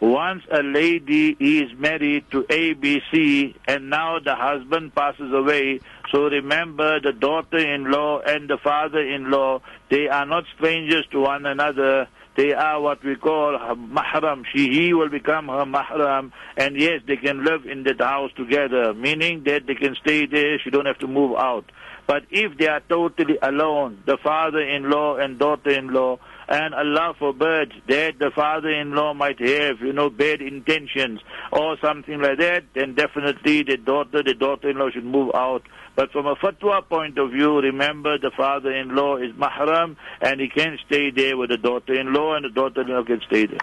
Once 0.00 0.42
a 0.50 0.62
lady 0.62 1.36
is 1.40 1.72
married 1.78 2.24
to 2.30 2.42
ABC 2.44 3.54
and 3.68 3.88
now 3.88 4.18
the 4.18 4.34
husband 4.34 4.94
passes 4.94 5.32
away, 5.32 5.80
so 6.10 6.24
remember 6.24 7.00
the 7.00 7.12
daughter-in-law 7.12 8.20
and 8.20 8.48
the 8.48 8.58
father-in-law, 8.58 9.60
they 9.90 10.08
are 10.08 10.26
not 10.26 10.44
strangers 10.56 11.06
to 11.10 11.20
one 11.20 11.46
another 11.46 12.06
they 12.36 12.52
are 12.52 12.80
what 12.80 13.04
we 13.04 13.16
call 13.16 13.58
mahram. 13.74 14.44
She, 14.52 14.68
he 14.70 14.94
will 14.94 15.08
become 15.08 15.48
her 15.48 15.64
mahram, 15.64 16.32
and 16.56 16.80
yes, 16.80 17.02
they 17.06 17.16
can 17.16 17.44
live 17.44 17.66
in 17.66 17.82
that 17.84 18.00
house 18.00 18.30
together, 18.36 18.94
meaning 18.94 19.42
that 19.44 19.66
they 19.66 19.74
can 19.74 19.94
stay 19.96 20.26
there, 20.26 20.58
she 20.58 20.70
don't 20.70 20.86
have 20.86 20.98
to 20.98 21.06
move 21.06 21.36
out. 21.36 21.64
But 22.06 22.24
if 22.30 22.58
they 22.58 22.66
are 22.66 22.80
totally 22.88 23.38
alone, 23.40 24.02
the 24.04 24.18
father-in-law 24.22 25.16
and 25.16 25.38
daughter-in-law, 25.38 26.18
and 26.48 26.74
Allah 26.74 27.14
forbids 27.16 27.72
that 27.86 28.18
the 28.18 28.32
father-in-law 28.34 29.14
might 29.14 29.38
have, 29.38 29.80
you 29.80 29.92
know, 29.92 30.10
bad 30.10 30.42
intentions 30.42 31.20
or 31.52 31.76
something 31.80 32.20
like 32.20 32.38
that, 32.38 32.64
then 32.74 32.94
definitely 32.94 33.62
the 33.62 33.76
daughter, 33.76 34.24
the 34.24 34.34
daughter-in-law 34.34 34.90
should 34.90 35.04
move 35.04 35.30
out. 35.34 35.62
But 36.00 36.12
from 36.12 36.26
a 36.26 36.34
fatwa 36.34 36.88
point 36.88 37.18
of 37.18 37.30
view, 37.30 37.60
remember 37.60 38.16
the 38.16 38.30
father-in-law 38.34 39.16
is 39.18 39.32
mahram 39.32 39.96
and 40.22 40.40
he 40.40 40.48
can 40.48 40.78
stay 40.86 41.10
there 41.10 41.36
with 41.36 41.50
the 41.50 41.58
daughter-in-law 41.58 42.36
and 42.36 42.46
the 42.46 42.48
daughter-in-law 42.48 43.04
can 43.04 43.20
stay 43.26 43.44
there. 43.44 43.58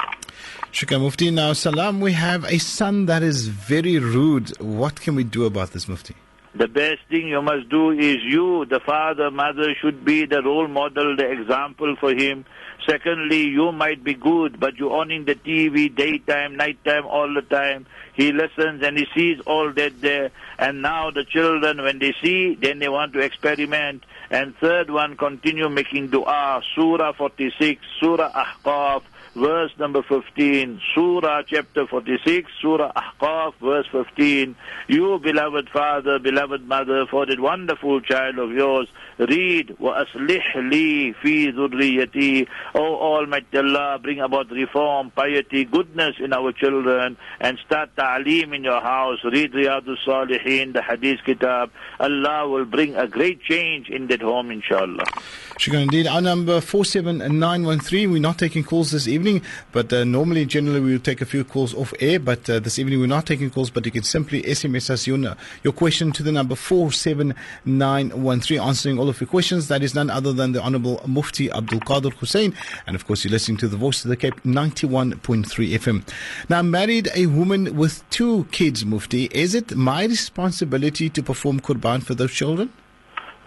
Shukran 0.72 1.02
Mufti. 1.02 1.32
Now, 1.32 1.54
Salam, 1.54 2.00
we 2.00 2.14
have 2.14 2.44
a 2.44 2.60
son 2.60 3.08
that 3.08 3.24
is 3.24 3.48
very 3.48 3.98
rude. 3.98 4.56
What 4.62 5.02
can 5.02 5.16
we 5.16 5.24
do 5.24 5.46
about 5.46 5.72
this, 5.72 5.88
Mufti? 5.88 6.14
The 6.58 6.68
best 6.68 7.02
thing 7.08 7.28
you 7.28 7.40
must 7.44 7.70
do 7.70 7.92
is 7.92 8.18
you, 8.24 8.66
the 8.66 8.80
father, 8.80 9.30
mother, 9.30 9.76
should 9.76 10.04
be 10.04 10.26
the 10.26 10.42
role 10.42 10.68
model, 10.68 11.16
the 11.16 11.30
example 11.30 11.96
for 12.00 12.16
him. 12.16 12.46
Secondly, 12.90 13.44
you 13.44 13.72
might 13.72 14.04
be 14.04 14.16
good, 14.16 14.60
but 14.60 14.76
you're 14.78 14.92
owning 14.92 15.26
the 15.26 15.36
TV 15.36 15.94
daytime, 15.94 16.56
nighttime, 16.56 17.06
all 17.06 17.32
the 17.32 17.44
time. 17.44 17.86
He 18.16 18.32
listens 18.32 18.82
and 18.82 18.98
he 18.98 19.06
sees 19.14 19.40
all 19.46 19.72
that 19.72 20.02
there. 20.02 20.32
And 20.58 20.82
now 20.82 21.12
the 21.12 21.26
children, 21.26 21.80
when 21.84 22.00
they 22.00 22.16
see, 22.24 22.56
then 22.56 22.80
they 22.80 22.90
want 22.90 23.14
to 23.14 23.20
experiment. 23.20 24.04
And 24.32 24.56
third 24.58 24.90
one, 24.90 25.16
continue 25.16 25.70
making 25.70 26.08
dua. 26.08 26.64
Surah 26.74 27.12
46, 27.12 27.80
Surah 28.00 28.32
Ahqaf, 28.32 29.04
verse 29.35 29.73
number 29.79 30.03
15, 30.03 30.81
Surah 30.95 31.43
chapter 31.47 31.87
46, 31.87 32.51
Surah 32.61 32.93
Ahqaf, 32.93 33.55
verse 33.61 33.87
15. 33.91 34.55
You, 34.89 35.19
beloved 35.19 35.71
father, 35.71 36.19
beloved 36.19 36.67
mother, 36.67 37.07
for 37.07 37.27
that 37.27 37.41
wonderful 37.41 38.01
child 38.01 38.39
of 38.39 38.51
yours, 38.53 38.89
read, 39.19 39.77
وَأَصْلِحْ 39.81 40.55
لِي 40.55 41.15
فِي 41.23 41.53
ذُرِّيَّتِي 41.55 42.47
O 42.75 42.97
Almighty 42.97 43.59
Allah, 43.59 43.99
bring 44.03 44.21
about 44.21 44.51
reform, 44.51 45.11
piety, 45.11 45.65
goodness 45.65 46.17
in 46.19 46.33
our 46.33 46.53
children, 46.53 47.17
and 47.41 47.59
start 47.65 47.91
ta'aleem 47.97 48.55
in 48.55 48.65
your 48.65 48.81
house. 48.81 49.19
Read 49.25 49.53
Riyadus 49.53 49.99
Salihin, 50.07 50.73
the 50.73 50.83
Hadith 50.83 51.21
Kitab. 51.25 51.71
Allah 52.01 52.49
will 52.49 52.65
bring 52.65 52.97
a 52.97 53.07
great 53.07 53.43
change 53.43 53.89
in 53.89 54.09
that 54.09 54.21
home, 54.21 54.51
inshallah. 54.51 55.05
Shukran 55.59 55.83
indeed. 55.83 56.07
Our 56.07 56.21
number 56.21 56.61
47913. 56.61 58.11
We're 58.11 58.21
not 58.21 58.39
taking 58.39 58.65
calls 58.65 58.91
this 58.91 59.07
evening, 59.07 59.26
but 59.72 59.92
uh, 59.94 60.04
normally, 60.04 60.46
generally, 60.46 60.80
we 60.80 60.92
will 60.94 61.00
take 61.00 61.22
a 61.22 61.26
few 61.26 61.44
calls 61.44 61.74
off 61.74 61.94
air. 62.00 62.20
But 62.20 62.50
uh, 62.50 62.60
this 62.60 62.80
evening, 62.80 63.00
we're 63.00 63.08
not 63.08 63.26
taking 63.26 63.50
calls, 63.50 63.70
but 63.70 63.86
you 63.86 63.92
can 63.92 64.04
simply 64.04 64.42
SMS 64.44 64.90
us 64.90 65.08
your, 65.08 65.18
your 65.64 65.74
question 65.74 66.12
to 66.14 66.24
the 66.24 66.32
number 66.32 66.56
47913, 66.56 68.60
answering 68.60 69.00
all 69.00 69.10
of 69.10 69.20
your 69.20 69.28
questions. 69.28 69.68
That 69.68 69.84
is 69.84 69.96
none 69.96 70.10
other 70.10 70.34
than 70.34 70.54
the 70.54 70.62
Honorable 70.62 71.02
Mufti 71.06 71.52
Abdul 71.52 71.82
Kader 71.82 72.10
Hoosain. 72.10 72.54
And 72.86 72.96
of 72.96 73.06
course, 73.08 73.24
you're 73.24 73.32
listening 73.32 73.58
to 73.58 73.68
the 73.68 73.78
Voice 73.78 74.06
of 74.06 74.10
the 74.10 74.18
Cape 74.18 74.42
91.3 74.44 75.46
FM. 75.46 76.08
Now, 76.50 76.62
married 76.62 77.10
a 77.16 77.28
woman 77.28 77.76
with 77.76 78.08
two 78.10 78.46
kids, 78.52 78.86
Mufti. 78.86 79.26
Is 79.32 79.56
it 79.56 79.76
my 79.76 80.06
responsibility 80.06 81.10
to 81.10 81.24
perform 81.24 81.60
Qurban 81.60 82.04
for 82.04 82.16
those 82.16 82.32
children? 82.32 82.72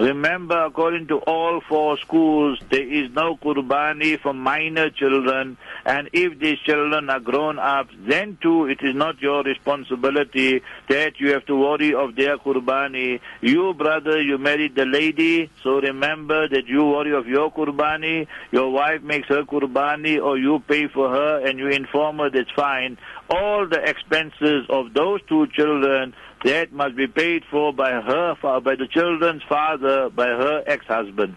Remember, 0.00 0.64
according 0.64 1.08
to 1.08 1.18
all 1.18 1.60
four 1.68 1.98
schools, 1.98 2.58
there 2.70 2.90
is 2.90 3.10
no 3.10 3.36
kurbani 3.36 4.18
for 4.18 4.32
minor 4.32 4.88
children, 4.88 5.58
and 5.84 6.08
if 6.14 6.38
these 6.38 6.58
children 6.60 7.10
are 7.10 7.20
grown 7.20 7.58
up, 7.58 7.88
then 8.08 8.38
too 8.40 8.64
it 8.64 8.78
is 8.80 8.94
not 8.94 9.20
your 9.20 9.42
responsibility 9.42 10.62
that 10.88 11.20
you 11.20 11.34
have 11.34 11.44
to 11.44 11.54
worry 11.54 11.92
of 11.92 12.16
their 12.16 12.38
kurbani. 12.38 13.20
You, 13.42 13.74
brother, 13.74 14.22
you 14.22 14.38
married 14.38 14.74
the 14.74 14.86
lady, 14.86 15.50
so 15.62 15.82
remember 15.82 16.48
that 16.48 16.66
you 16.66 16.82
worry 16.82 17.12
of 17.12 17.26
your 17.26 17.52
kurbani, 17.52 18.26
your 18.52 18.70
wife 18.70 19.02
makes 19.02 19.28
her 19.28 19.42
kurbani, 19.42 20.18
or 20.18 20.38
you 20.38 20.60
pay 20.66 20.88
for 20.88 21.10
her 21.10 21.46
and 21.46 21.58
you 21.58 21.68
inform 21.68 22.20
her 22.20 22.30
that's 22.30 22.50
fine. 22.56 22.96
All 23.28 23.68
the 23.68 23.86
expenses 23.86 24.64
of 24.70 24.94
those 24.94 25.20
two 25.28 25.46
children 25.48 26.14
that 26.44 26.72
must 26.72 26.96
be 26.96 27.06
paid 27.06 27.44
for 27.50 27.72
by 27.72 27.90
her, 27.90 28.36
by 28.60 28.74
the 28.74 28.86
children's 28.86 29.42
father, 29.48 30.10
by 30.10 30.26
her 30.26 30.62
ex-husband. 30.66 31.36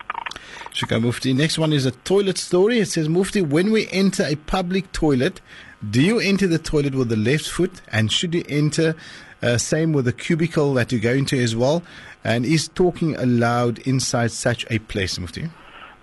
Shukran 0.74 1.04
Mufti. 1.04 1.34
Next 1.34 1.58
one 1.58 1.72
is 1.74 1.86
a 1.86 1.92
toilet 1.92 2.38
story. 2.38 2.80
It 2.80 2.88
says, 2.88 3.08
Mufti, 3.08 3.42
when 3.42 3.72
we 3.72 3.88
enter 3.90 4.24
a 4.24 4.36
public 4.36 4.92
toilet, 4.92 5.42
do 5.88 6.02
you 6.02 6.20
enter 6.20 6.48
the 6.48 6.58
toilet 6.58 6.96
with 6.96 7.10
the 7.10 7.18
left 7.18 7.48
foot 7.48 7.82
and 7.92 8.12
should 8.12 8.34
you 8.34 8.44
enter 8.48 8.96
Uh, 9.44 9.58
same 9.58 9.92
with 9.92 10.06
the 10.06 10.14
cubicle 10.14 10.74
that 10.74 10.94
you 10.94 11.02
go 11.02 11.12
into 11.12 11.38
as 11.38 11.54
well. 11.54 11.84
And 12.24 12.46
is 12.46 12.70
talking 12.70 13.18
aloud 13.18 13.80
inside 13.80 14.32
such 14.32 14.66
a 14.70 14.80
place, 14.80 15.20
Mufti? 15.20 15.50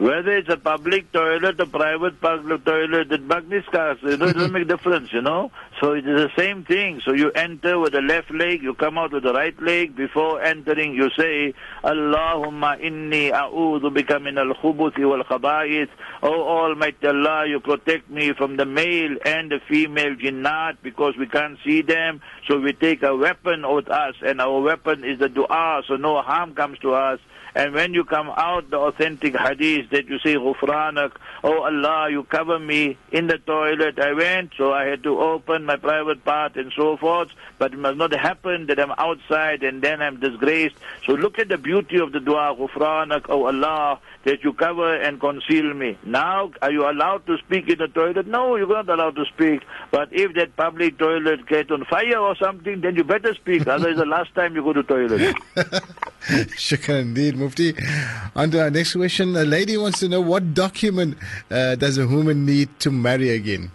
Whether 0.00 0.38
it's 0.38 0.48
a 0.48 0.56
public 0.56 1.12
toilet, 1.12 1.60
a 1.60 1.66
private 1.66 2.22
public 2.22 2.64
toilet, 2.64 3.12
it 3.12 3.28
magniscas, 3.28 4.00
you 4.00 4.16
know, 4.16 4.28
it 4.28 4.32
doesn't 4.32 4.38
mm-hmm. 4.38 4.52
make 4.54 4.66
difference, 4.66 5.12
you 5.12 5.20
know. 5.20 5.52
So 5.78 5.92
it 5.92 6.08
is 6.08 6.16
the 6.16 6.30
same 6.38 6.64
thing. 6.64 7.02
So 7.04 7.12
you 7.12 7.30
enter 7.32 7.78
with 7.78 7.92
the 7.92 8.00
left 8.00 8.30
leg, 8.30 8.62
you 8.62 8.72
come 8.72 8.96
out 8.96 9.12
with 9.12 9.24
the 9.24 9.34
right 9.34 9.60
leg. 9.60 9.94
Before 9.94 10.40
entering, 10.40 10.94
you 10.94 11.10
say, 11.18 11.52
Allahumma 11.84 12.80
inni 12.80 13.30
a'udhu 13.30 13.94
bika 13.94 14.22
min 14.22 14.38
al-khubuthi 14.38 15.06
wal 15.06 15.22
khaba'ith. 15.22 15.90
Oh 16.22 16.48
Almighty 16.48 17.06
Allah, 17.06 17.46
you 17.46 17.60
protect 17.60 18.08
me 18.08 18.32
from 18.32 18.56
the 18.56 18.64
male 18.64 19.18
and 19.26 19.50
the 19.50 19.60
female 19.68 20.14
jinnat 20.14 20.78
because 20.82 21.14
we 21.18 21.26
can't 21.26 21.58
see 21.62 21.82
them. 21.82 22.22
So 22.48 22.58
we 22.58 22.72
take 22.72 23.02
a 23.02 23.14
weapon 23.14 23.70
with 23.70 23.90
us 23.90 24.14
and 24.22 24.40
our 24.40 24.60
weapon 24.62 25.04
is 25.04 25.18
the 25.18 25.28
dua 25.28 25.82
so 25.86 25.96
no 25.96 26.22
harm 26.22 26.54
comes 26.54 26.78
to 26.78 26.94
us. 26.94 27.20
And 27.54 27.74
when 27.74 27.94
you 27.94 28.04
come 28.04 28.30
out, 28.30 28.70
the 28.70 28.78
authentic 28.78 29.36
hadith 29.36 29.90
that 29.90 30.06
you 30.06 30.18
say, 30.20 30.34
Ghufranak, 30.34 31.12
oh 31.42 31.62
Allah, 31.62 32.08
you 32.10 32.24
cover 32.24 32.58
me 32.58 32.96
in 33.10 33.26
the 33.26 33.38
toilet. 33.38 33.98
I 33.98 34.12
went, 34.12 34.52
so 34.56 34.72
I 34.72 34.84
had 34.84 35.02
to 35.04 35.18
open 35.18 35.64
my 35.64 35.76
private 35.76 36.24
part 36.24 36.56
and 36.56 36.72
so 36.76 36.96
forth. 36.96 37.28
But 37.58 37.72
it 37.72 37.78
must 37.78 37.96
not 37.96 38.12
happen 38.12 38.66
that 38.66 38.78
I'm 38.78 38.92
outside 38.92 39.62
and 39.62 39.82
then 39.82 40.00
I'm 40.00 40.20
disgraced. 40.20 40.76
So 41.06 41.14
look 41.14 41.38
at 41.38 41.48
the 41.48 41.58
beauty 41.58 41.98
of 41.98 42.12
the 42.12 42.20
dua, 42.20 42.54
Ghufranak, 42.58 43.26
oh 43.28 43.46
Allah, 43.46 44.00
that 44.24 44.44
you 44.44 44.52
cover 44.52 44.94
and 44.94 45.18
conceal 45.20 45.74
me. 45.74 45.98
Now, 46.04 46.52
are 46.62 46.70
you 46.70 46.88
allowed 46.88 47.26
to 47.26 47.38
speak 47.38 47.68
in 47.68 47.78
the 47.78 47.88
toilet? 47.88 48.26
No, 48.26 48.56
you're 48.56 48.68
not 48.68 48.88
allowed 48.88 49.16
to 49.16 49.24
speak. 49.24 49.62
But 49.90 50.08
if 50.12 50.34
that 50.34 50.56
public 50.56 50.98
toilet 50.98 51.46
gets 51.46 51.70
on 51.70 51.84
fire 51.86 52.18
or 52.18 52.36
something, 52.36 52.80
then 52.80 52.96
you 52.96 53.04
better 53.04 53.34
speak. 53.34 53.66
Otherwise, 53.66 53.96
the 53.96 54.06
last 54.06 54.34
time 54.34 54.54
you 54.54 54.62
go 54.62 54.72
to 54.72 54.82
toilet. 54.82 55.34
Shukran 56.56 57.00
indeed, 57.00 57.37
Mufti. 57.37 57.74
On 58.37 58.50
to 58.50 58.62
our 58.62 58.70
next 58.70 58.94
question. 58.94 59.35
A 59.37 59.44
lady 59.44 59.76
wants 59.76 60.00
to 60.00 60.09
know 60.09 60.20
what 60.20 60.52
document 60.52 61.16
uh, 61.50 61.76
does 61.76 61.96
a 61.96 62.06
woman 62.06 62.44
need 62.44 62.68
to 62.80 62.90
marry 62.90 63.30
again? 63.30 63.70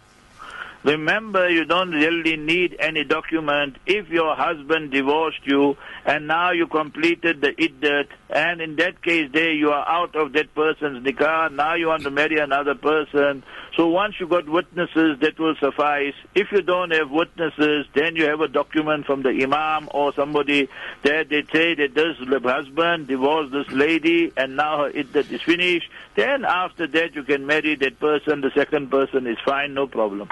Remember, 0.85 1.49
you 1.49 1.65
don't 1.65 1.89
really 1.89 2.37
need 2.37 2.75
any 2.77 3.03
document 3.03 3.77
if 3.87 4.07
your 4.09 4.35
husband 4.35 4.91
divorced 4.91 5.41
you 5.43 5.77
and 6.05 6.27
now 6.27 6.51
you 6.51 6.67
completed 6.67 7.41
the 7.41 7.53
iddat 7.53 8.05
and 8.29 8.61
in 8.61 8.75
that 8.75 9.01
case 9.01 9.31
there 9.33 9.51
you 9.51 9.71
are 9.71 9.83
out 9.89 10.15
of 10.15 10.33
that 10.33 10.53
person's 10.53 11.03
nikah, 11.03 11.51
now 11.51 11.73
you 11.73 11.87
want 11.87 12.03
to 12.03 12.11
marry 12.11 12.37
another 12.37 12.75
person. 12.75 13.43
So 13.75 13.87
once 13.87 14.19
you 14.19 14.27
got 14.27 14.47
witnesses, 14.47 15.17
that 15.21 15.39
will 15.39 15.55
suffice. 15.59 16.13
If 16.35 16.51
you 16.51 16.61
don't 16.61 16.91
have 16.91 17.09
witnesses, 17.09 17.87
then 17.95 18.15
you 18.15 18.25
have 18.25 18.41
a 18.41 18.47
document 18.47 19.07
from 19.07 19.23
the 19.23 19.29
imam 19.29 19.89
or 19.91 20.13
somebody 20.13 20.69
that 21.01 21.29
they 21.29 21.41
say 21.51 21.73
that 21.73 21.95
this 21.95 22.15
husband 22.43 23.07
divorced 23.07 23.51
this 23.51 23.69
lady 23.71 24.31
and 24.37 24.55
now 24.55 24.83
her 24.83 24.91
iddat 24.91 25.31
is 25.31 25.41
finished. 25.41 25.89
Then 26.15 26.45
after 26.45 26.85
that 26.85 27.15
you 27.15 27.23
can 27.23 27.47
marry 27.47 27.73
that 27.73 27.99
person, 27.99 28.41
the 28.41 28.51
second 28.53 28.91
person 28.91 29.25
is 29.25 29.37
fine, 29.43 29.73
no 29.73 29.87
problem. 29.87 30.29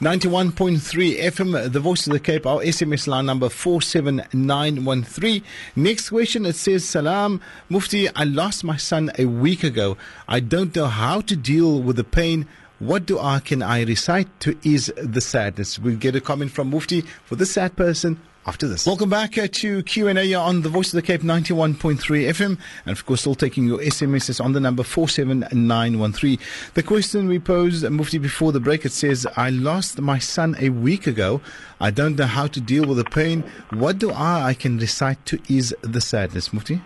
91.3 0.00 1.20
FM, 1.20 1.72
the 1.72 1.80
voice 1.80 2.06
of 2.06 2.12
the 2.12 2.20
Cape, 2.20 2.46
our 2.46 2.60
SMS 2.60 3.06
line 3.06 3.26
number 3.26 3.48
47913. 3.48 5.42
Next 5.76 6.10
question, 6.10 6.46
it 6.46 6.56
says, 6.56 6.84
Salam, 6.84 7.40
Mufti, 7.68 8.08
I 8.14 8.24
lost 8.24 8.64
my 8.64 8.76
son 8.76 9.10
a 9.18 9.26
week 9.26 9.62
ago. 9.64 9.96
I 10.28 10.40
don't 10.40 10.74
know 10.74 10.86
how 10.86 11.20
to 11.22 11.36
deal 11.36 11.80
with 11.80 11.96
the 11.96 12.04
pain. 12.04 12.46
What 12.78 13.06
dua 13.06 13.40
can 13.44 13.62
I 13.62 13.82
recite 13.84 14.28
to 14.40 14.58
ease 14.62 14.90
the 14.96 15.20
sadness? 15.20 15.78
We'll 15.78 15.96
get 15.96 16.16
a 16.16 16.20
comment 16.20 16.50
from 16.50 16.70
Mufti 16.70 17.02
for 17.24 17.36
the 17.36 17.46
sad 17.46 17.76
person 17.76 18.20
after 18.46 18.68
this. 18.68 18.86
Welcome 18.86 19.10
back 19.10 19.38
uh, 19.38 19.48
to 19.50 19.82
Q&A 19.84 20.34
on 20.34 20.62
the 20.62 20.68
Voice 20.68 20.92
of 20.92 20.96
the 20.96 21.02
Cape 21.02 21.22
91.3 21.22 21.96
FM. 21.98 22.58
And 22.86 22.96
of 22.96 23.06
course, 23.06 23.20
still 23.20 23.34
taking 23.34 23.66
your 23.66 23.78
SMSs 23.78 24.42
on 24.42 24.52
the 24.52 24.60
number 24.60 24.82
47913. 24.82 26.38
The 26.74 26.82
question 26.82 27.28
we 27.28 27.38
posed, 27.38 27.84
uh, 27.84 27.90
Mufti, 27.90 28.18
before 28.18 28.52
the 28.52 28.60
break, 28.60 28.84
it 28.84 28.92
says, 28.92 29.26
I 29.36 29.50
lost 29.50 30.00
my 30.00 30.18
son 30.18 30.56
a 30.58 30.68
week 30.68 31.06
ago. 31.06 31.40
I 31.80 31.90
don't 31.90 32.16
know 32.16 32.26
how 32.26 32.46
to 32.48 32.60
deal 32.60 32.86
with 32.86 32.98
the 32.98 33.04
pain. 33.04 33.44
What 33.70 33.98
do 33.98 34.10
I, 34.10 34.48
I 34.48 34.54
can 34.54 34.78
recite 34.78 35.24
to 35.26 35.40
ease 35.48 35.72
the 35.82 36.00
sadness, 36.00 36.52
Mufti? 36.52 36.80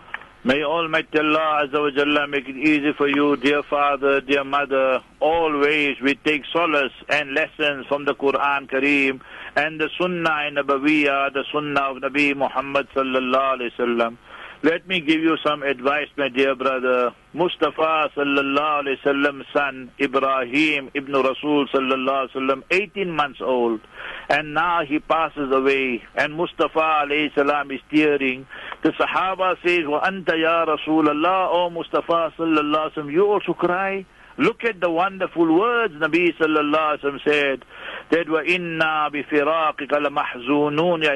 May 0.48 0.62
Almighty 0.62 1.18
Allah 1.18 1.66
Azza 1.68 1.78
wa 1.78 1.90
Jalla 1.90 2.26
make 2.26 2.48
it 2.48 2.56
easy 2.56 2.94
for 2.96 3.06
you, 3.06 3.36
dear 3.36 3.62
father, 3.64 4.22
dear 4.22 4.44
mother. 4.44 5.00
Always 5.20 6.00
we 6.00 6.14
take 6.14 6.40
solace 6.50 6.94
and 7.10 7.34
lessons 7.34 7.84
from 7.86 8.06
the 8.06 8.14
Quran 8.14 8.66
Kareem 8.66 9.20
and 9.56 9.78
the 9.78 9.90
Sunnah 10.00 10.48
Nabawiyah, 10.56 11.34
the 11.34 11.44
Sunnah 11.52 11.90
of 11.90 11.96
Nabi 11.98 12.34
Muhammad 12.34 12.88
sallallahu 12.96 13.58
alayhi 13.58 13.72
wasallam. 13.78 14.16
Let 14.60 14.88
me 14.88 14.98
give 15.00 15.20
you 15.20 15.36
some 15.46 15.62
advice, 15.62 16.08
my 16.16 16.28
dear 16.30 16.56
brother. 16.56 17.14
Mustafa 17.32 18.10
sallallahu 18.16 18.82
alayhi 18.82 18.98
wasallam's 19.04 19.46
son, 19.52 19.92
Ibrahim 20.00 20.90
ibn 20.94 21.12
Rasul 21.12 21.68
sallallahu 21.68 22.28
alayhi 22.28 22.34
wasallam, 22.34 22.62
18 22.72 23.08
months 23.08 23.38
old. 23.40 23.80
And 24.28 24.54
now 24.54 24.80
he 24.84 24.98
passes 24.98 25.52
away. 25.52 26.02
And 26.16 26.34
Mustafa 26.34 27.04
alayhi 27.06 27.32
salam 27.36 27.70
is 27.70 27.78
tearing. 27.88 28.48
The 28.82 28.90
Sahaba 28.98 29.54
says, 29.64 29.86
Wa 29.86 30.00
anta 30.00 30.34
ya 30.36 30.66
Rasulallah, 30.66 31.52
O 31.54 31.70
Mustafa 31.70 32.32
sallallahu 32.36 32.90
alayhi 32.90 32.94
wasallam, 32.96 33.12
you 33.12 33.26
also 33.30 33.54
cry? 33.54 34.04
Look 34.38 34.64
at 34.64 34.80
the 34.80 34.90
wonderful 34.90 35.52
words 35.56 35.94
Nabi 35.94 36.36
sallallahu 36.36 36.98
alaihi 36.98 37.02
wasallam 37.04 37.24
said 37.24 37.64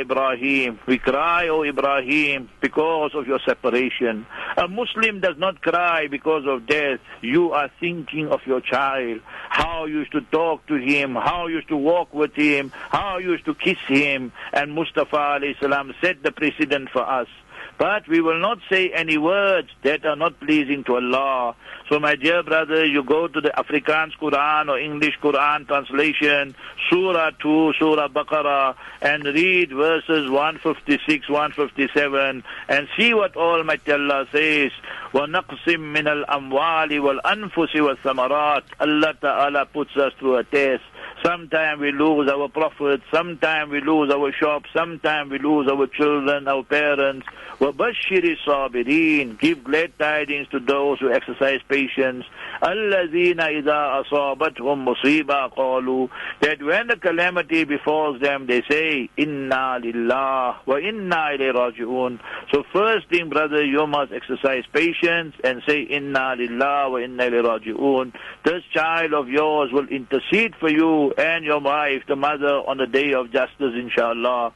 Ibrahim. 0.00 0.78
We 0.86 0.98
cry, 0.98 1.48
O 1.48 1.62
Ibrahim, 1.62 2.50
because 2.60 3.12
of 3.14 3.26
your 3.26 3.38
separation. 3.46 4.26
A 4.58 4.68
Muslim 4.68 5.20
does 5.20 5.38
not 5.38 5.62
cry 5.62 6.08
because 6.08 6.44
of 6.46 6.66
death. 6.66 7.00
You 7.22 7.52
are 7.52 7.70
thinking 7.80 8.28
of 8.28 8.40
your 8.46 8.60
child, 8.60 9.22
how 9.48 9.86
you 9.86 10.00
used 10.00 10.12
to 10.12 10.20
talk 10.20 10.66
to 10.66 10.74
him, 10.74 11.14
how 11.14 11.46
you 11.46 11.56
used 11.56 11.68
to 11.68 11.78
walk 11.78 12.12
with 12.12 12.34
him, 12.34 12.70
how 12.90 13.16
you 13.16 13.32
used 13.32 13.46
to 13.46 13.54
kiss 13.54 13.78
him. 13.88 14.30
And 14.52 14.74
Mustafa 14.74 15.40
salam 15.60 15.94
set 16.02 16.22
the 16.22 16.30
precedent 16.30 16.90
for 16.90 17.08
us. 17.08 17.28
But 17.77 18.07
we 18.07 18.21
will 18.21 18.39
not 18.39 18.57
say 18.71 18.89
any 18.89 19.19
words 19.19 19.69
that 19.83 20.03
are 20.03 20.15
not 20.15 20.39
pleasing 20.39 20.83
to 20.85 20.95
Allah. 20.95 21.55
So 21.89 21.99
my 21.99 22.15
dear 22.15 22.41
brother, 22.41 22.83
you 22.83 23.03
go 23.03 23.27
to 23.27 23.39
the 23.39 23.49
Afrikaans 23.49 24.17
Quran 24.19 24.69
or 24.69 24.79
English 24.79 25.13
Quran 25.21 25.67
translation, 25.67 26.55
Surah 26.89 27.31
2, 27.39 27.73
Surah 27.77 28.07
Baqarah, 28.07 28.75
and 29.01 29.23
read 29.25 29.71
verses 29.71 30.29
156, 30.29 31.29
157, 31.29 32.43
and 32.67 32.87
see 32.97 33.13
what 33.13 33.37
Almighty 33.37 33.91
Allah 33.91 34.25
says. 34.31 34.71
وَنَقْسِم 35.13 35.77
مِّنَ 35.77 36.25
الْأَمْوَالِ 36.25 36.99
وَالْأَنفُسِ 36.99 37.75
وَالثَّمَرَاتِ 37.75 38.63
Allah 38.79 39.13
Ta'ala 39.21 39.65
puts 39.67 39.95
us 39.97 40.13
through 40.19 40.37
a 40.37 40.43
test. 40.43 40.83
Sometimes 41.23 41.81
we 41.81 41.91
lose 41.91 42.29
our 42.29 42.47
profit, 42.47 43.01
sometimes 43.11 43.71
we 43.71 43.81
lose 43.81 44.13
our 44.13 44.31
shop, 44.31 44.63
sometimes 44.75 45.31
we 45.31 45.39
lose 45.39 45.67
our 45.69 45.87
children, 45.87 46.47
our 46.47 46.63
parents. 46.63 47.25
وَبَشِّرِ 47.59 48.37
الصَّابِرِينَ 48.37 49.39
Give 49.39 49.63
glad 49.63 49.97
tidings 49.97 50.47
to 50.49 50.59
those 50.59 50.99
who 50.99 51.11
exercise 51.11 51.59
patience. 51.67 52.23
الَّذِينَ 52.61 53.39
إِذَا 53.39 54.03
أَصَابَتْهُمْ 54.03 54.85
مُصِيبَةٌ 54.85 55.53
قَالُوا 55.55 56.09
That 56.41 56.61
when 56.61 56.87
the 56.87 56.97
calamity 56.97 57.63
befalls 57.63 58.21
them, 58.21 58.45
they 58.45 58.61
say, 58.69 59.09
إِنَّا 59.17 59.83
لِلَّهِ 59.83 60.55
وَإِنَّا 60.67 61.35
إِلَيْهِ 61.35 61.53
رَاجِعُونَ 61.53 62.19
So 62.53 62.63
first 62.71 63.09
thing, 63.09 63.29
brother, 63.29 63.65
you 63.65 63.87
must 63.87 64.11
exercise 64.11 64.63
patience 64.71 65.35
and 65.43 65.63
say, 65.67 65.85
إِنَّا 65.87 66.37
لِلَّهِ 66.37 66.89
وَإِنَّا 66.89 67.27
إِلَيْهِ 67.27 67.43
رَاجِعُونَ 67.43 68.13
This 68.45 68.63
child 68.71 69.13
of 69.13 69.29
yours 69.29 69.71
will 69.71 69.87
intercede 69.87 70.55
for 70.59 70.69
you 70.69 71.10
and 71.18 71.44
your 71.44 71.60
wife, 71.60 72.02
the 72.08 72.16
mother, 72.16 72.46
on 72.46 72.78
the 72.78 72.86
day 72.86 73.12
of 73.14 73.32
justice, 73.32 73.72
inshallah. 73.74 74.52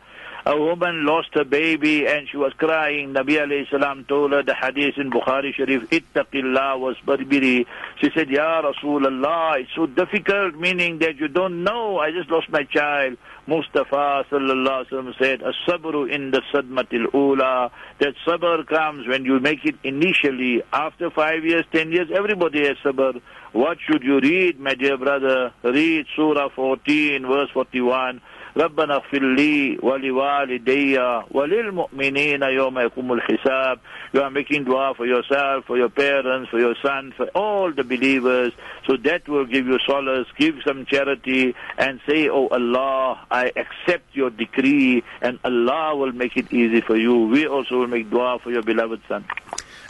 A 0.49 0.57
woman 0.57 1.05
lost 1.05 1.31
her 1.35 1.43
baby 1.43 2.07
and 2.07 2.29
she 2.29 2.37
was 2.37 2.53
crying. 2.53 3.13
Nabi 3.13 3.33
alayhi 3.33 3.69
salam 3.69 4.05
told 4.05 4.31
her 4.31 4.45
the 4.45 4.55
hadith 4.55 4.97
in 4.97 5.11
Bukhari 5.11 5.53
Sharif, 5.53 5.91
Ittaqillah 5.91 6.79
was 6.79 6.95
barbiri. 7.05 7.67
She 8.01 8.11
said, 8.15 8.31
Ya 8.31 8.63
Rasulullah, 8.63 9.59
it's 9.61 9.71
so 9.75 9.87
difficult, 9.87 10.55
meaning 10.55 10.99
that 11.01 11.17
you 11.17 11.27
don't 11.27 11.65
know, 11.65 11.99
I 11.99 12.13
just 12.13 12.31
lost 12.31 12.49
my 12.49 12.63
child. 12.63 13.17
Mustafa 13.49 14.25
sallallahu 14.31 14.87
alaihi 14.87 14.91
wasallam 14.91 15.19
said, 15.19 15.43
"As-sabru 15.43 16.11
in 16.11 16.31
the 16.33 16.43
sadmatil 16.53 17.13
ula." 17.13 17.71
That 17.99 18.15
sabr 18.27 18.67
comes 18.67 19.07
when 19.07 19.25
you 19.25 19.39
make 19.39 19.65
it 19.65 19.77
initially. 19.85 20.63
After 20.73 21.11
five 21.11 21.45
years, 21.45 21.65
ten 21.73 21.93
years, 21.93 22.09
everybody 22.13 22.67
has 22.67 22.77
sabr. 22.85 23.21
What 23.53 23.79
should 23.81 24.03
you 24.03 24.21
read, 24.21 24.59
my 24.59 24.75
dear 24.75 24.97
brother? 24.97 25.53
Read 25.63 26.07
Surah 26.17 26.49
14, 26.51 27.27
verse 27.27 27.51
41. 27.53 28.21
ربنا 28.58 28.96
اغفر 28.96 29.24
لي 29.24 29.78
ولوالدي 29.82 31.00
وللمؤمنين 31.32 32.44
يوم 32.44 32.80
يقوم 32.80 33.13
الحساب 33.13 33.80
you 34.13 34.20
are 34.22 34.30
making 34.30 34.63
dua 34.65 34.94
for 34.94 35.06
yourself 35.06 35.63
for 35.65 35.78
your 35.78 35.89
parents 35.89 36.50
for 36.50 36.60
your 36.60 36.76
son 36.82 37.13
for 37.15 37.28
all 37.34 37.72
the 37.72 37.84
believers 37.84 38.52
so 38.86 38.98
that 38.98 39.28
will 39.30 39.46
give 39.46 39.65
you 39.67 39.78
solace 39.88 40.28
give 40.38 40.56
some 40.67 40.86
charity 40.86 41.56
and 41.78 42.00
say 42.08 42.28
oh 42.30 42.48
Allah 42.48 43.20
I 43.32 43.52
accept 43.63 44.08
your 44.13 44.30
decree 44.30 45.02
and 45.22 45.39
Allah 45.46 45.96
will 45.96 46.12
make 46.12 46.36
it 46.36 46.52
easy 46.52 46.82
for 46.82 46.98
you 46.98 47.15
we 47.28 47.48
also 47.48 47.80
will 47.80 47.88
make 47.88 48.10
dua 48.10 48.39
for 48.44 48.52
your 48.52 48.63
beloved 48.63 49.00
son 49.08 49.24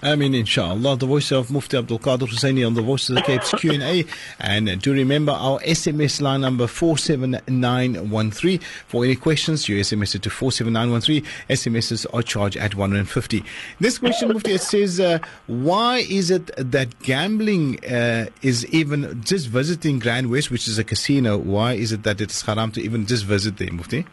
I 0.03 0.15
mean, 0.15 0.35
inshallah, 0.35 0.97
the 0.97 1.07
voice 1.07 1.33
of 1.33 1.51
Mufti 1.51 1.79
Abdul 1.79 1.99
Kader 1.99 2.27
Husseini 2.27 2.67
on 2.67 2.75
the 2.75 2.83
Voice 2.83 3.09
of 3.09 3.15
the 3.15 3.23
Cape's 3.23 3.51
Q&A. 3.59 4.05
And 4.39 4.81
do 4.83 4.93
remember 4.93 5.33
our 5.33 5.59
SMS 5.61 6.21
line 6.21 6.43
number 6.43 6.67
47913. 6.67 8.59
For 8.87 9.05
any 9.05 9.17
questions, 9.17 9.69
you 9.69 9.81
SMS 9.81 10.15
it 10.15 10.23
to 10.23 10.31
47913. 10.31 11.25
SMSs 11.49 12.07
are 12.13 12.23
charged 12.23 12.59
at 12.59 12.75
150. 12.75 13.43
This 13.81 13.97
question, 13.99 14.33
Mufti, 14.33 14.53
it 14.53 14.61
says, 14.61 15.01
uh, 15.01 15.19
why 15.47 15.99
is 16.09 16.31
it 16.31 16.51
that 16.57 16.99
gambling 17.01 17.83
uh, 17.87 18.27
is 18.43 18.67
even 18.67 19.23
just 19.23 19.49
visiting 19.49 19.99
Grand 19.99 20.31
West, 20.31 20.51
which 20.51 20.69
is 20.69 20.79
a 20.79 20.85
casino, 20.85 21.39
why 21.39 21.73
is 21.73 21.93
it 21.93 22.03
that 22.03 22.21
it's 22.21 22.43
haram 22.43 22.71
to 22.73 22.83
even 22.83 23.07
just 23.07 23.25
visit 23.25 23.57
there, 23.57 23.73
Mufti? 23.73 24.05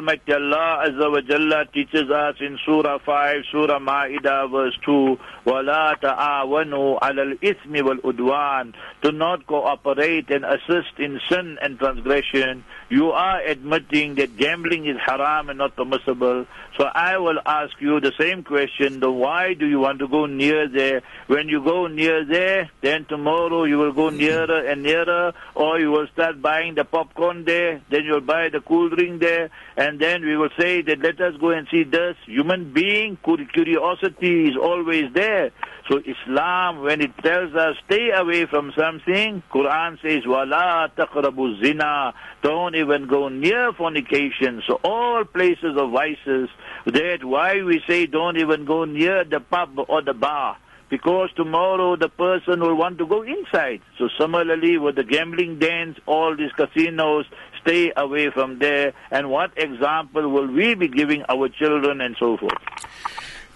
Almighty 0.00 0.32
Allah 0.32 0.88
Azza 0.88 1.12
wa 1.12 1.20
Jalla 1.20 1.70
teaches 1.70 2.10
us 2.10 2.36
in 2.40 2.58
Surah 2.64 2.96
5, 3.04 3.42
Surah 3.52 3.78
Ma'idah 3.78 4.50
verse 4.50 4.74
2, 4.86 5.18
وَلَا 5.44 6.00
تَعَاوَنُوا 6.00 6.98
عَلَى 7.00 7.36
الْإِثْمِ 7.36 7.82
وَالْأُدْوَانِ 7.84 8.72
Do 9.02 9.12
not 9.12 9.46
cooperate 9.46 10.30
and 10.30 10.46
assist 10.46 10.98
in 10.98 11.20
sin 11.28 11.58
and 11.60 11.78
transgression. 11.78 12.64
You 12.88 13.10
are 13.10 13.42
admitting 13.42 14.14
that 14.14 14.38
gambling 14.38 14.86
is 14.86 14.96
haram 15.04 15.50
and 15.50 15.58
not 15.58 15.76
permissible. 15.76 16.46
So 16.78 16.84
I 16.84 17.18
will 17.18 17.38
ask 17.44 17.72
you 17.78 18.00
the 18.00 18.12
same 18.18 18.44
question, 18.44 19.00
the 19.00 19.10
why 19.10 19.54
do 19.54 19.66
you 19.66 19.80
want 19.80 19.98
to 20.00 20.08
go 20.08 20.26
near 20.26 20.68
there? 20.68 21.02
When 21.26 21.48
you 21.48 21.62
go 21.62 21.86
near 21.86 22.24
there, 22.24 22.70
then 22.80 23.04
tomorrow 23.06 23.64
you 23.64 23.78
will 23.78 23.92
go 23.92 24.10
nearer 24.10 24.66
and 24.66 24.82
nearer, 24.82 25.32
or 25.54 25.78
you 25.80 25.90
will 25.90 26.06
start 26.12 26.40
buying 26.40 26.74
the 26.74 26.84
popcorn 26.84 27.44
there, 27.44 27.80
then 27.90 28.04
you'll 28.04 28.20
buy 28.20 28.48
the 28.50 28.60
cool 28.60 28.88
drink 28.90 29.20
there, 29.20 29.50
and 29.76 29.89
then 29.99 30.23
we 30.23 30.37
will 30.37 30.49
say 30.59 30.81
that 30.81 30.99
let 30.99 31.19
us 31.21 31.35
go 31.39 31.49
and 31.49 31.67
see 31.71 31.83
this. 31.83 32.15
Human 32.25 32.71
being, 32.73 33.17
curiosity 33.53 34.49
is 34.49 34.57
always 34.57 35.11
there. 35.13 35.51
So 35.89 35.99
Islam, 36.05 36.83
when 36.83 37.01
it 37.01 37.11
tells 37.23 37.53
us 37.55 37.75
stay 37.85 38.11
away 38.11 38.45
from 38.45 38.71
something, 38.77 39.41
Quran 39.51 40.01
says, 40.01 40.25
"Wala 40.25 40.91
taqrabu 40.95 41.63
zina." 41.63 42.13
Don't 42.43 42.75
even 42.75 43.07
go 43.07 43.27
near 43.29 43.73
fornication. 43.73 44.61
So 44.67 44.79
all 44.83 45.23
places 45.25 45.75
of 45.77 45.91
vices. 45.91 46.49
That 46.85 47.23
why 47.23 47.61
we 47.61 47.81
say 47.87 48.05
don't 48.05 48.37
even 48.37 48.65
go 48.65 48.85
near 48.85 49.23
the 49.23 49.39
pub 49.39 49.79
or 49.87 50.01
the 50.01 50.13
bar 50.13 50.57
because 50.91 51.29
tomorrow 51.37 51.95
the 51.95 52.09
person 52.09 52.59
will 52.59 52.75
want 52.75 52.97
to 52.97 53.07
go 53.07 53.23
inside. 53.23 53.81
So 53.97 54.09
similarly 54.19 54.77
with 54.77 54.97
the 54.97 55.05
gambling 55.05 55.57
dens, 55.57 55.95
all 56.05 56.35
these 56.35 56.51
casinos, 56.51 57.25
stay 57.61 57.91
away 57.95 58.29
from 58.31 58.59
there. 58.59 58.93
And 59.09 59.29
what 59.29 59.51
example 59.57 60.29
will 60.29 60.47
we 60.47 60.75
be 60.75 60.87
giving 60.87 61.23
our 61.29 61.49
children 61.49 62.01
and 62.01 62.15
so 62.19 62.37
forth? 62.37 62.53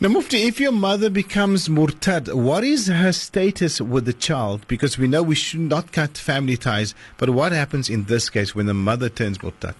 Now, 0.01 0.09
Mufti, 0.09 0.43
if 0.43 0.59
your 0.59 0.73
mother 0.73 1.09
becomes 1.09 1.69
murtad, 1.69 2.33
what 2.33 2.65
is 2.65 2.87
her 2.87 3.13
status 3.13 3.79
with 3.79 4.03
the 4.03 4.11
child? 4.11 4.67
Because 4.67 4.97
we 4.97 5.07
know 5.07 5.23
we 5.23 5.35
should 5.35 5.61
not 5.61 5.93
cut 5.93 6.17
family 6.17 6.57
ties, 6.57 6.93
but 7.17 7.29
what 7.29 7.53
happens 7.53 7.89
in 7.89 8.03
this 8.03 8.29
case 8.29 8.53
when 8.53 8.65
the 8.65 8.73
mother 8.73 9.07
turns 9.07 9.37
murtad? 9.37 9.75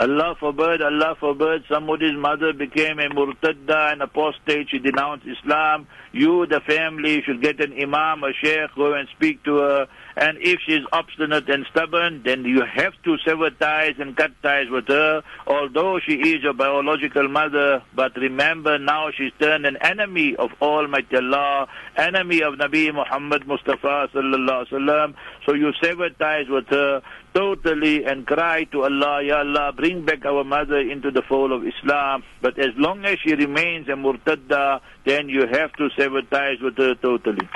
Allah 0.00 0.36
forbid, 0.38 0.80
Allah 0.80 1.16
forbid, 1.18 1.64
somebody's 1.68 2.16
mother 2.16 2.52
became 2.52 3.00
a 3.00 3.08
murtadda 3.08 3.92
and 3.92 4.00
apostate, 4.00 4.70
she 4.70 4.78
denounced 4.78 5.26
Islam. 5.26 5.88
You, 6.12 6.46
the 6.46 6.60
family, 6.60 7.20
should 7.22 7.42
get 7.42 7.60
an 7.60 7.72
imam, 7.72 8.22
a 8.22 8.32
sheikh, 8.32 8.74
go 8.76 8.94
and 8.94 9.08
speak 9.08 9.42
to 9.42 9.56
her. 9.56 9.86
And 10.20 10.36
if 10.40 10.58
she's 10.66 10.82
obstinate 10.92 11.48
and 11.48 11.64
stubborn, 11.70 12.22
then 12.24 12.44
you 12.44 12.62
have 12.62 12.92
to 13.04 13.18
sever 13.24 13.50
ties 13.50 13.94
and 14.00 14.16
cut 14.16 14.32
ties 14.42 14.66
with 14.68 14.88
her, 14.88 15.22
although 15.46 16.00
she 16.00 16.14
is 16.14 16.42
your 16.42 16.54
biological 16.54 17.28
mother. 17.28 17.84
But 17.94 18.16
remember 18.16 18.80
now 18.80 19.12
she's 19.16 19.30
turned 19.38 19.64
an 19.64 19.76
enemy 19.80 20.34
of 20.34 20.50
Almighty 20.60 21.18
Allah, 21.18 21.68
enemy 21.96 22.42
of 22.42 22.54
Nabi 22.54 22.92
Muhammad 22.92 23.46
Mustafa 23.46 24.08
sallallahu 24.12 24.66
alaihi 24.66 24.72
wasallam. 24.72 25.14
So 25.46 25.54
you 25.54 25.72
sever 25.80 26.10
ties 26.10 26.48
with 26.48 26.66
her 26.66 27.00
totally 27.32 28.04
and 28.04 28.26
cry 28.26 28.64
to 28.72 28.82
Allah, 28.82 29.22
Ya 29.22 29.38
Allah, 29.38 29.72
bring 29.72 30.04
back 30.04 30.26
our 30.26 30.42
mother 30.42 30.80
into 30.80 31.12
the 31.12 31.22
fold 31.22 31.52
of 31.52 31.64
Islam. 31.64 32.24
But 32.42 32.58
as 32.58 32.74
long 32.76 33.04
as 33.04 33.18
she 33.24 33.34
remains 33.34 33.86
a 33.86 33.92
murtadda, 33.92 34.80
then 35.06 35.28
you 35.28 35.46
have 35.46 35.72
to 35.74 35.90
sever 35.96 36.22
ties 36.22 36.58
with 36.60 36.76
her 36.78 36.96
totally. 36.96 37.48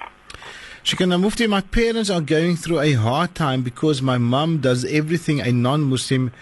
Shikana 0.84 1.20
Mufti, 1.20 1.46
my 1.46 1.60
parents 1.60 2.10
are 2.10 2.20
going 2.20 2.56
through 2.56 2.80
a 2.80 2.94
hard 2.94 3.36
time 3.36 3.62
because 3.62 4.02
my 4.02 4.18
mum 4.18 4.58
does 4.58 4.84
everything 4.86 5.40
a 5.40 5.52
non 5.52 5.82
Muslim 5.84 6.32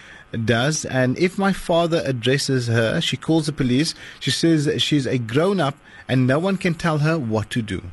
does. 0.45 0.83
And 0.83 1.15
if 1.19 1.37
my 1.37 1.53
father 1.53 2.01
addresses 2.05 2.65
her, 2.65 2.99
she 3.01 3.17
calls 3.17 3.45
the 3.45 3.53
police. 3.53 3.93
She 4.19 4.31
says 4.31 4.81
she's 4.81 5.05
a 5.05 5.19
grown 5.19 5.59
up 5.59 5.77
and 6.07 6.25
no 6.25 6.39
one 6.39 6.57
can 6.57 6.73
tell 6.73 6.97
her 6.97 7.19
what 7.19 7.51
to 7.51 7.61
do. 7.61 7.83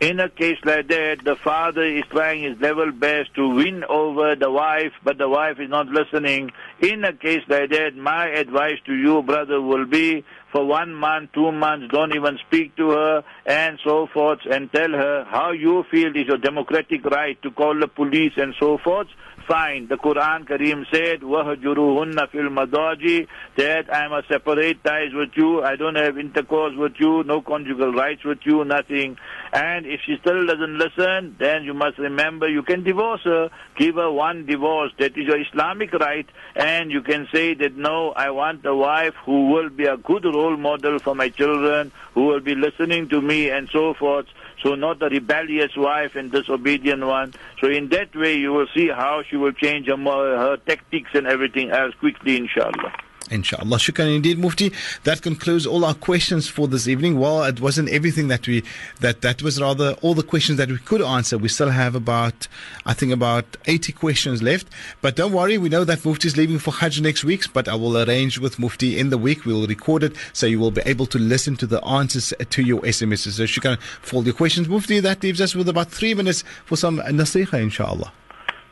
In 0.00 0.18
a 0.18 0.30
case 0.30 0.56
like 0.64 0.88
that, 0.88 1.24
the 1.24 1.36
father 1.36 1.84
is 1.84 2.04
trying 2.08 2.42
his 2.42 2.58
level 2.58 2.90
best 2.90 3.34
to 3.34 3.46
win 3.46 3.84
over 3.84 4.34
the 4.34 4.50
wife, 4.50 4.92
but 5.04 5.18
the 5.18 5.28
wife 5.28 5.60
is 5.60 5.68
not 5.68 5.88
listening. 5.88 6.52
In 6.80 7.04
a 7.04 7.12
case 7.12 7.42
like 7.48 7.68
that, 7.68 7.94
my 7.96 8.28
advice 8.28 8.78
to 8.86 8.94
you, 8.94 9.22
brother, 9.22 9.60
will 9.60 9.84
be 9.84 10.24
for 10.52 10.64
one 10.64 10.94
month, 10.94 11.32
two 11.32 11.52
months, 11.52 11.92
don't 11.92 12.14
even 12.14 12.38
speak 12.46 12.74
to 12.76 12.88
her, 12.92 13.24
and 13.44 13.78
so 13.84 14.06
forth, 14.06 14.38
and 14.50 14.72
tell 14.72 14.90
her 14.90 15.26
how 15.28 15.52
you 15.52 15.84
feel 15.90 16.16
is 16.16 16.26
your 16.26 16.38
democratic 16.38 17.04
right 17.04 17.40
to 17.42 17.50
call 17.50 17.78
the 17.78 17.86
police 17.86 18.32
and 18.38 18.54
so 18.58 18.78
forth 18.78 19.08
fine. 19.49 19.87
The 19.87 19.97
Quran 19.97 20.47
Kareem 20.47 20.85
said, 20.91 21.21
وَهَجُرُهُنَّ 21.21 22.15
فِي 22.31 22.49
الْمَضَاجِ 22.49 23.27
That 23.57 23.93
I 23.93 24.07
must 24.07 24.27
separate 24.27 24.83
ties 24.83 25.13
with 25.13 25.29
you, 25.35 25.63
I 25.63 25.75
don't 25.75 25.95
have 25.95 26.17
intercourse 26.17 26.73
with 26.75 26.93
you, 26.99 27.23
no 27.23 27.41
conjugal 27.41 27.93
rights 27.93 28.23
with 28.23 28.39
you, 28.43 28.63
nothing. 28.65 29.17
And 29.53 29.85
if 29.85 30.01
she 30.05 30.17
still 30.21 30.45
doesn't 30.45 30.77
listen, 30.77 31.35
then 31.39 31.63
you 31.63 31.73
must 31.73 31.97
remember 31.97 32.49
you 32.49 32.63
can 32.63 32.83
divorce 32.83 33.21
her, 33.23 33.49
give 33.77 33.95
her 33.95 34.11
one 34.11 34.45
divorce, 34.45 34.91
that 34.99 35.17
is 35.17 35.25
your 35.27 35.39
Islamic 35.39 35.93
right, 35.93 36.27
and 36.55 36.91
you 36.91 37.01
can 37.01 37.27
say 37.33 37.53
that 37.53 37.75
no, 37.75 38.11
I 38.11 38.31
want 38.31 38.65
a 38.65 38.75
wife 38.75 39.13
who 39.25 39.51
will 39.51 39.69
be 39.69 39.85
a 39.85 39.97
good 39.97 40.25
role 40.25 40.57
model 40.57 40.99
for 40.99 41.15
my 41.15 41.29
children, 41.29 41.91
who 42.13 42.25
will 42.25 42.41
be 42.41 42.55
listening 42.55 43.09
to 43.09 43.21
me 43.21 43.49
and 43.49 43.69
so 43.71 43.93
forth. 43.93 44.25
So 44.62 44.74
not 44.74 45.02
a 45.02 45.08
rebellious 45.08 45.76
wife 45.76 46.16
and 46.16 46.30
disobedient 46.30 47.04
one. 47.04 47.34
So 47.60 47.68
in 47.68 47.88
that 47.90 48.14
way, 48.14 48.36
you 48.36 48.52
will 48.52 48.68
see 48.74 48.88
how 48.88 49.22
she 49.28 49.36
will 49.36 49.52
change 49.52 49.86
her, 49.88 49.96
her 49.96 50.56
tactics 50.58 51.10
and 51.14 51.26
everything 51.26 51.70
else 51.70 51.94
quickly, 51.94 52.36
inshallah. 52.36 52.92
Inshallah. 53.30 53.76
Shukran 53.76 54.16
indeed, 54.16 54.38
Mufti. 54.38 54.72
That 55.04 55.22
concludes 55.22 55.66
all 55.66 55.84
our 55.84 55.94
questions 55.94 56.48
for 56.48 56.66
this 56.66 56.88
evening. 56.88 57.18
Well, 57.18 57.44
it 57.44 57.60
wasn't 57.60 57.88
everything 57.90 58.28
that 58.28 58.46
we, 58.46 58.64
that, 59.00 59.20
that 59.20 59.42
was 59.42 59.60
rather 59.60 59.92
all 60.02 60.14
the 60.14 60.22
questions 60.22 60.58
that 60.58 60.68
we 60.68 60.78
could 60.78 61.02
answer. 61.02 61.38
We 61.38 61.48
still 61.48 61.70
have 61.70 61.94
about, 61.94 62.48
I 62.86 62.92
think 62.92 63.12
about 63.12 63.56
80 63.66 63.92
questions 63.92 64.42
left. 64.42 64.66
But 65.00 65.16
don't 65.16 65.32
worry, 65.32 65.58
we 65.58 65.68
know 65.68 65.84
that 65.84 66.04
Mufti 66.04 66.26
is 66.28 66.36
leaving 66.36 66.58
for 66.58 66.72
Hajj 66.72 67.00
next 67.00 67.22
week, 67.22 67.52
but 67.52 67.68
I 67.68 67.74
will 67.74 67.96
arrange 67.98 68.38
with 68.38 68.58
Mufti 68.58 68.98
in 68.98 69.10
the 69.10 69.18
week. 69.18 69.44
We 69.44 69.52
will 69.52 69.66
record 69.66 70.02
it 70.02 70.16
so 70.32 70.46
you 70.46 70.58
will 70.58 70.72
be 70.72 70.82
able 70.86 71.06
to 71.06 71.18
listen 71.18 71.56
to 71.56 71.66
the 71.66 71.84
answers 71.84 72.34
to 72.38 72.62
your 72.62 72.80
SMSs. 72.80 73.32
So 73.32 73.44
Shukran 73.44 73.80
for 73.80 74.16
all 74.16 74.24
your 74.24 74.34
questions. 74.34 74.68
Mufti, 74.68 74.98
that 75.00 75.22
leaves 75.22 75.40
us 75.40 75.54
with 75.54 75.68
about 75.68 75.88
three 75.88 76.14
minutes 76.14 76.42
for 76.64 76.76
some 76.76 76.98
nasiha, 76.98 77.62
inshallah. 77.62 78.12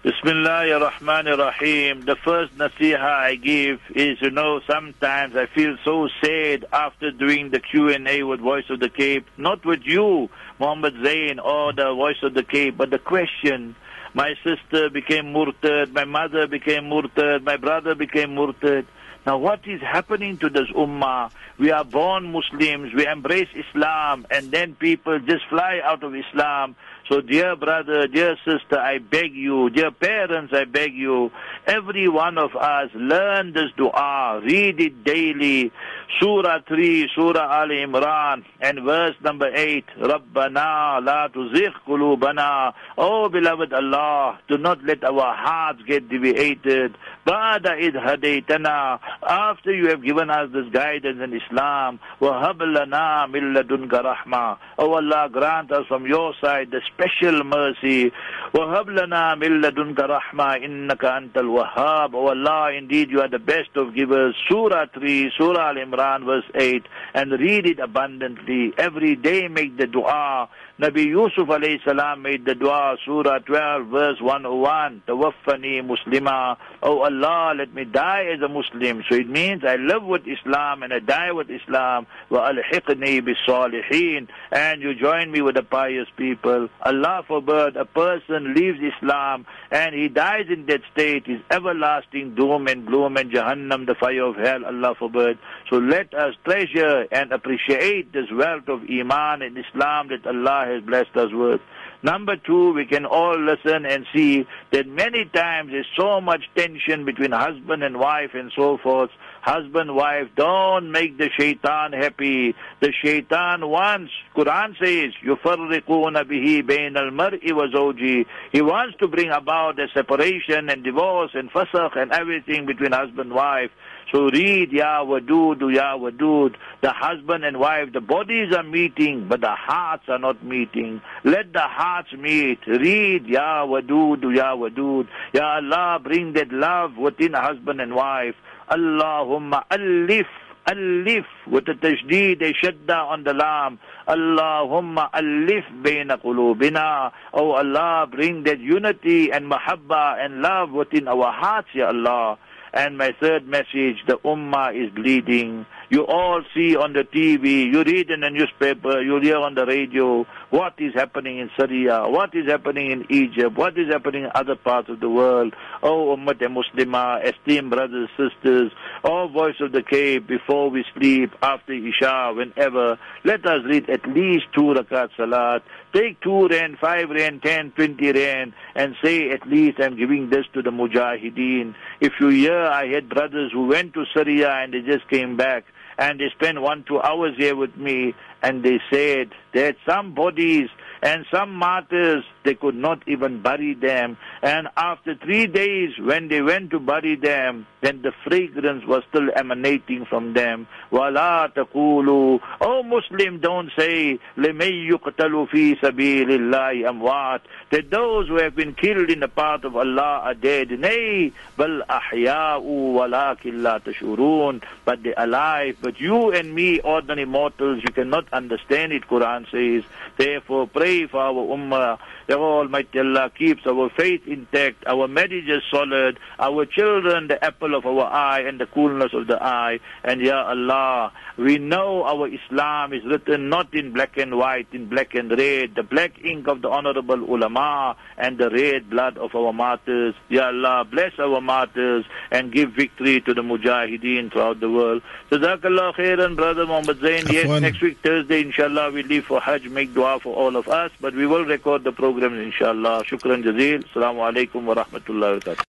Bismillah 0.04 0.70
ar-Rahman 0.74 1.26
ar-Rahim. 1.26 2.02
The 2.02 2.14
first 2.14 2.56
nasiha 2.56 3.00
I 3.00 3.34
give 3.34 3.80
is, 3.96 4.16
you 4.22 4.30
know, 4.30 4.60
sometimes 4.64 5.34
I 5.34 5.46
feel 5.46 5.76
so 5.84 6.06
sad 6.22 6.66
after 6.72 7.10
doing 7.10 7.50
the 7.50 7.58
Q&A 7.58 8.22
with 8.22 8.38
Voice 8.38 8.70
of 8.70 8.78
the 8.78 8.90
Cape, 8.90 9.26
not 9.36 9.66
with 9.66 9.80
you, 9.82 10.30
Muhammad 10.60 10.94
Zain, 11.02 11.40
or 11.40 11.72
the 11.72 11.92
Voice 11.94 12.22
of 12.22 12.34
the 12.34 12.44
Cape, 12.44 12.76
but 12.76 12.90
the 12.90 13.00
question, 13.00 13.74
my 14.14 14.34
sister 14.44 14.88
became 14.88 15.32
murtad, 15.32 15.92
my 15.92 16.04
mother 16.04 16.46
became 16.46 16.84
murtad, 16.84 17.42
my 17.42 17.56
brother 17.56 17.96
became 17.96 18.36
murtad. 18.36 18.86
Now 19.26 19.38
what 19.38 19.66
is 19.66 19.80
happening 19.80 20.38
to 20.38 20.48
this 20.48 20.68
ummah? 20.76 21.32
We 21.58 21.72
are 21.72 21.84
born 21.84 22.30
Muslims, 22.32 22.94
we 22.94 23.04
embrace 23.04 23.48
Islam, 23.52 24.26
and 24.30 24.52
then 24.52 24.76
people 24.76 25.18
just 25.18 25.44
fly 25.50 25.80
out 25.82 26.04
of 26.04 26.14
Islam. 26.14 26.76
So, 27.08 27.22
dear 27.22 27.56
brother, 27.56 28.06
dear 28.06 28.36
sister, 28.44 28.78
I 28.78 28.98
beg 28.98 29.34
you, 29.34 29.70
dear 29.70 29.90
parents, 29.90 30.52
I 30.54 30.64
beg 30.66 30.92
you, 30.92 31.30
every 31.66 32.06
one 32.06 32.36
of 32.36 32.54
us 32.54 32.90
learn 32.94 33.54
this 33.54 33.70
dua, 33.78 34.42
read 34.44 34.78
it 34.78 35.04
daily. 35.04 35.72
Surah 36.20 36.60
3, 36.68 37.08
Surah 37.14 37.62
Al 37.62 37.68
Imran, 37.68 38.44
and 38.60 38.80
verse 38.84 39.14
number 39.22 39.50
8, 39.54 39.84
Rabbana 40.00 41.02
la 41.02 41.28
tuzigh 41.28 41.72
qulubana. 41.86 42.74
Oh, 42.98 43.30
beloved 43.30 43.72
Allah, 43.72 44.38
do 44.46 44.58
not 44.58 44.84
let 44.84 45.02
our 45.02 45.34
hearts 45.34 45.80
get 45.86 46.10
deviated. 46.10 46.94
Ba'da 47.26 47.78
id 47.78 47.94
hadaytana. 47.94 48.98
After 49.22 49.74
you 49.74 49.88
have 49.88 50.02
given 50.02 50.30
us 50.30 50.50
this 50.50 50.66
guidance 50.72 51.20
in 51.22 51.34
Islam, 51.34 52.00
wa 52.20 52.42
hablana 52.42 53.30
min 53.30 53.54
ladunka 53.54 54.02
rahma. 54.02 54.56
Oh 54.78 54.94
Allah, 54.94 55.28
grant 55.30 55.70
us 55.70 55.86
from 55.88 56.06
your 56.06 56.32
side 56.40 56.70
the 56.70 56.80
special 56.98 57.44
mercy. 57.44 58.10
Wa 58.52 58.66
hablana 58.74 59.38
min 59.38 59.62
ladunka 59.62 60.08
rahma 60.08 60.58
innaka 60.58 61.20
antal 61.20 61.48
wahhab. 61.56 62.14
Oh 62.14 62.28
Allah, 62.28 62.72
indeed 62.76 63.10
you 63.10 63.20
are 63.20 63.28
the 63.28 63.38
best 63.38 63.70
of 63.76 63.94
givers. 63.94 64.34
Surah 64.48 64.86
3, 64.92 65.30
Surah 65.38 65.68
Al 65.68 65.76
Imran, 65.76 66.24
verse 66.24 66.44
8, 66.54 66.82
and 67.14 67.32
read 67.32 67.66
it 67.66 67.78
abundantly. 67.78 68.72
Every 68.76 69.14
day 69.14 69.48
make 69.48 69.76
the 69.76 69.86
dua. 69.86 70.48
Nabi 70.80 71.06
Yusuf 71.06 71.48
alayhi 71.48 71.82
salam 71.84 72.22
made 72.22 72.44
the 72.44 72.54
dua, 72.54 72.96
Surah 73.04 73.40
12, 73.40 73.88
verse 73.88 74.20
101, 74.20 75.02
Tawaffani 75.08 75.82
Muslima. 75.82 76.56
Oh 76.80 77.00
Allah, 77.00 77.52
let 77.58 77.74
me 77.74 77.84
die 77.84 78.26
as 78.32 78.40
a 78.42 78.48
Muslim. 78.48 79.02
So 79.08 79.16
it 79.16 79.28
means 79.28 79.64
I 79.64 79.74
live 79.74 80.04
with 80.04 80.22
Islam 80.28 80.84
and 80.84 80.92
I 80.92 81.00
die 81.00 81.32
with 81.32 81.50
Islam. 81.50 82.06
Wa 82.30 82.52
alhiqni 82.52 83.24
bis-salihin. 83.24 84.28
And 84.52 84.80
you 84.80 84.94
join 84.94 85.32
me 85.32 85.42
with 85.42 85.56
the 85.56 85.64
pious 85.64 86.06
people. 86.16 86.68
Allah 86.80 87.24
forbid 87.26 87.76
a 87.76 87.84
person 87.84 88.54
leaves 88.54 88.78
Islam 88.80 89.46
and 89.72 89.96
he 89.96 90.06
dies 90.06 90.46
in 90.48 90.66
that 90.66 90.82
state, 90.92 91.24
is 91.26 91.40
everlasting 91.50 92.36
doom 92.36 92.68
and 92.68 92.86
gloom 92.86 93.16
and 93.16 93.32
Jahannam, 93.32 93.86
the 93.86 93.96
fire 93.96 94.22
of 94.22 94.36
hell, 94.36 94.64
Allah 94.64 94.94
forbid. 94.96 95.38
So 95.70 95.78
let 95.78 96.14
us 96.14 96.34
treasure 96.44 97.06
and 97.10 97.32
appreciate 97.32 98.12
this 98.12 98.30
wealth 98.32 98.68
of 98.68 98.82
Iman 98.88 99.42
and 99.42 99.58
Islam 99.58 100.08
that 100.08 100.24
Allah 100.24 100.67
has 100.67 100.83
blessed 100.83 101.15
us 101.15 101.29
with. 101.31 101.61
Number 102.03 102.35
two, 102.35 102.73
we 102.73 102.85
can 102.85 103.05
all 103.05 103.39
listen 103.39 103.85
and 103.85 104.05
see 104.13 104.45
that 104.71 104.87
many 104.87 105.23
times 105.23 105.71
there's 105.71 105.87
so 105.97 106.19
much 106.19 106.41
tension 106.53 107.05
between 107.05 107.31
husband 107.31 107.81
and 107.81 107.97
wife 107.97 108.31
and 108.33 108.51
so 108.53 108.77
forth. 108.77 109.09
Husband, 109.41 109.95
wife, 109.95 110.27
don't 110.35 110.91
make 110.91 111.17
the 111.17 111.29
shaitan 111.39 111.93
happy. 111.93 112.55
The 112.81 112.91
shaitan 113.01 113.69
wants, 113.69 114.11
Quran 114.35 114.77
says, 114.77 115.13
يُفَرِّقُونَ 115.25 116.23
بِهِ 116.23 116.63
بَيْنَ 116.63 116.97
الْمَرْءِ 116.97 117.41
وَزَوْجِهِ 117.41 118.25
He 118.51 118.61
wants 118.61 118.97
to 118.99 119.07
bring 119.07 119.29
about 119.29 119.79
a 119.79 119.87
separation 119.93 120.69
and 120.69 120.83
divorce 120.83 121.31
and 121.33 121.49
fasakh 121.51 121.97
and 121.97 122.11
everything 122.11 122.65
between 122.65 122.91
husband 122.91 123.31
and 123.31 123.33
wife. 123.33 123.71
So 124.12 124.30
read 124.30 124.72
Ya 124.72 125.04
Wadud, 125.04 125.60
Ya 125.74 125.96
Wadud. 125.96 126.54
The 126.80 126.90
husband 126.90 127.44
and 127.44 127.60
wife, 127.60 127.92
the 127.92 128.00
bodies 128.00 128.54
are 128.54 128.62
meeting, 128.62 129.26
but 129.28 129.40
the 129.42 129.54
hearts 129.54 130.04
are 130.08 130.18
not 130.18 130.42
meeting. 130.42 131.02
Let 131.24 131.52
the 131.52 131.60
hearts 131.60 132.12
meet. 132.14 132.60
Read 132.66 133.26
Ya 133.26 133.66
Wadud, 133.66 134.34
Ya 134.34 134.56
Wadud. 134.56 135.08
Ya 135.34 135.56
Allah, 135.56 136.00
bring 136.02 136.32
that 136.34 136.50
love 136.50 136.96
within 136.96 137.34
husband 137.34 137.80
and 137.80 137.94
wife. 137.94 138.34
Allahumma 138.70 139.64
alif 139.70 140.26
alif 140.68 141.24
with 141.46 141.64
the 141.64 141.72
tashdid, 141.72 142.42
a 142.42 142.52
shadda 142.52 143.08
on 143.08 143.24
the 143.24 143.32
lam. 143.32 143.78
Allahumma 144.06 145.10
allif 145.12 145.64
bayna 145.82 146.20
qulubina. 146.20 147.12
Oh 147.32 147.52
Allah, 147.52 148.06
bring 148.10 148.44
that 148.44 148.60
unity 148.60 149.32
and 149.32 149.50
mahabba 149.50 150.22
and 150.22 150.42
love 150.42 150.70
within 150.72 151.08
our 151.08 151.32
hearts, 151.32 151.68
Ya 151.74 151.88
Allah. 151.88 152.38
And 152.72 152.98
my 152.98 153.12
third 153.20 153.46
message, 153.46 154.04
the 154.06 154.18
ummah 154.24 154.74
is 154.74 154.90
bleeding. 154.90 155.66
You 155.90 156.06
all 156.06 156.42
see 156.54 156.76
on 156.76 156.92
the 156.92 157.04
TV, 157.04 157.72
you 157.72 157.82
read 157.82 158.10
in 158.10 158.20
the 158.20 158.30
newspaper, 158.30 159.00
you 159.00 159.20
hear 159.20 159.38
on 159.38 159.54
the 159.54 159.64
radio 159.64 160.26
what 160.50 160.74
is 160.78 160.94
happening 160.94 161.38
in 161.38 161.50
Syria, 161.58 162.04
what 162.08 162.34
is 162.34 162.46
happening 162.46 162.90
in 162.90 163.06
Egypt, 163.10 163.56
what 163.56 163.76
is 163.78 163.88
happening 163.90 164.24
in 164.24 164.30
other 164.34 164.56
parts 164.56 164.88
of 164.88 165.00
the 165.00 165.08
world. 165.08 165.54
Oh, 165.82 166.16
Ummat 166.16 166.40
Muslimah, 166.40 167.24
esteemed 167.24 167.70
brothers, 167.70 168.08
and 168.18 168.30
sisters, 168.30 168.72
oh, 169.04 169.28
voice 169.28 169.56
of 169.60 169.72
the 169.72 169.82
Cape, 169.82 170.26
before 170.26 170.70
we 170.70 170.84
sleep, 170.96 171.32
after 171.42 171.72
Isha, 171.72 172.32
whenever, 172.34 172.98
let 173.24 173.44
us 173.46 173.60
read 173.66 173.90
at 173.90 174.06
least 174.08 174.46
two 174.54 174.74
rakat 174.74 175.10
salat. 175.16 175.62
Take 175.92 176.20
two 176.20 176.48
rand, 176.48 176.78
five 176.78 177.10
rand, 177.10 177.42
ten, 177.42 177.72
twenty 177.72 178.12
rand, 178.12 178.52
and 178.74 178.94
say 179.02 179.30
at 179.30 179.46
least 179.46 179.78
I'm 179.80 179.96
giving 179.96 180.30
this 180.30 180.46
to 180.54 180.62
the 180.62 180.70
mujahideen. 180.70 181.74
If 182.00 182.12
you 182.20 182.28
hear, 182.28 182.58
I 182.62 182.86
had 182.88 183.08
brothers 183.08 183.52
who 183.52 183.66
went 183.66 183.94
to 183.94 184.04
Syria 184.14 184.50
and 184.50 184.72
they 184.72 184.80
just 184.80 185.08
came 185.08 185.36
back 185.36 185.64
and 185.98 186.20
they 186.20 186.30
spent 186.30 186.60
one, 186.62 186.84
two 186.86 187.00
hours 187.00 187.34
here 187.36 187.56
with 187.56 187.76
me, 187.76 188.14
and 188.42 188.62
they 188.64 188.80
said 188.90 189.30
that 189.52 189.76
some 189.86 190.14
bodies 190.14 190.68
and 191.03 191.25
some 191.29 191.53
martyrs, 191.53 192.23
they 192.45 192.55
could 192.55 192.75
not 192.75 193.03
even 193.07 193.41
bury 193.41 193.73
them. 193.73 194.15
And 194.41 194.69
after 194.77 195.15
three 195.15 195.47
days, 195.47 195.91
when 195.99 196.29
they 196.29 196.41
went 196.41 196.71
to 196.71 196.79
bury 196.79 197.15
them, 197.15 197.67
then 197.81 198.01
the 198.01 198.13
fragrance 198.23 198.85
was 198.85 199.03
still 199.09 199.27
emanating 199.35 200.05
from 200.05 200.31
them. 200.33 200.65
وَلَا 200.93 201.53
تَقُولُوا 201.53 202.39
Oh 202.61 202.83
Muslim, 202.83 203.39
don't 203.39 203.69
say, 203.77 204.17
لَمَيْ 204.37 204.91
يُقْتَلُ 204.91 205.49
فِي 205.49 205.77
سَبِيلِ 205.81 206.29
اللَّهِ 206.29 206.89
أَمْوَاتٍ 206.89 207.41
That 207.71 207.89
those 207.89 208.29
who 208.29 208.37
have 208.37 208.55
been 208.55 208.73
killed 208.73 209.09
in 209.09 209.19
the 209.19 209.27
path 209.27 209.65
of 209.65 209.75
Allah 209.75 210.21
are 210.23 210.33
dead. 210.33 210.71
Nay, 210.71 211.33
بَلْ 211.57 211.85
أَحْيَاءُ 211.85 212.61
وَلَكِنْ 212.63 213.59
لَا 213.61 213.83
تَشُورُونَ 213.83 214.63
But 214.85 215.03
they're 215.03 215.13
alive. 215.17 215.79
But 215.81 215.99
you 215.99 216.31
and 216.31 216.55
me, 216.55 216.79
ordinary 216.79 217.25
mortals, 217.25 217.83
you 217.83 217.91
cannot 217.91 218.31
understand 218.31 218.93
it, 218.93 219.03
Quran 219.05 219.51
says. 219.51 219.83
Therefore, 220.15 220.67
pray 220.67 220.86
for 221.10 221.20
our 221.20 221.56
ummah. 221.56 221.98
That 222.26 222.38
Almighty 222.38 222.98
Allah 222.98 223.30
keeps 223.36 223.66
our 223.66 223.88
faith 223.96 224.22
intact, 224.26 224.84
our 224.86 225.08
marriages 225.08 225.62
solid, 225.70 226.18
our 226.38 226.66
children 226.66 227.28
the 227.28 227.42
apple 227.42 227.74
of 227.74 227.86
our 227.86 228.04
eye 228.04 228.40
and 228.40 228.60
the 228.60 228.66
coolness 228.66 229.12
of 229.14 229.26
the 229.26 229.42
eye. 229.42 229.80
And 230.04 230.20
Ya 230.20 230.48
Allah, 230.48 231.12
we 231.38 231.58
know 231.58 232.04
our 232.04 232.28
Islam 232.28 232.92
is 232.92 233.04
written 233.04 233.48
not 233.48 233.72
in 233.74 233.92
black 233.92 234.16
and 234.18 234.36
white, 234.36 234.66
in 234.72 234.88
black 234.88 235.14
and 235.14 235.30
red, 235.30 235.74
the 235.74 235.82
black 235.82 236.22
ink 236.24 236.48
of 236.48 236.62
the 236.62 236.68
honorable 236.68 237.22
ulama 237.22 237.96
and 238.16 238.38
the 238.38 238.50
red 238.50 238.90
blood 238.90 239.16
of 239.16 239.34
our 239.34 239.52
martyrs. 239.52 240.14
Ya 240.28 240.48
Allah, 240.48 240.84
bless 240.84 241.12
our 241.18 241.40
martyrs 241.40 242.04
and 242.30 242.52
give 242.52 242.72
victory 242.72 243.20
to 243.22 243.34
the 243.34 243.42
mujahideen 243.42 244.32
throughout 244.32 244.60
the 244.60 244.70
world. 244.70 245.02
Jazakallah 245.30 245.94
khairan, 245.94 246.36
brother 246.36 246.66
Muhammad 246.66 247.00
Zain. 247.00 247.24
Yes, 247.30 247.60
next 247.60 247.80
week 247.80 247.98
Thursday, 248.02 248.42
inshallah, 248.42 248.90
we 248.90 249.02
leave 249.02 249.24
for 249.24 249.40
Hajj, 249.40 249.68
make 249.68 249.94
dua 249.94 250.18
for 250.20 250.34
all 250.34 250.56
of 250.56 250.68
us, 250.68 250.77
but 251.00 251.14
we 251.14 251.26
will 251.26 251.44
record 251.44 251.84
the 251.84 251.92
program, 251.92 252.38
inshallah. 252.38 253.02
Shukran 253.04 253.42
jazeel. 253.42 253.84
Assalamu 253.88 254.20
alaikum 254.28 254.64
wa 254.64 254.74
rahmatullahi 254.74 255.40
wa. 255.44 255.64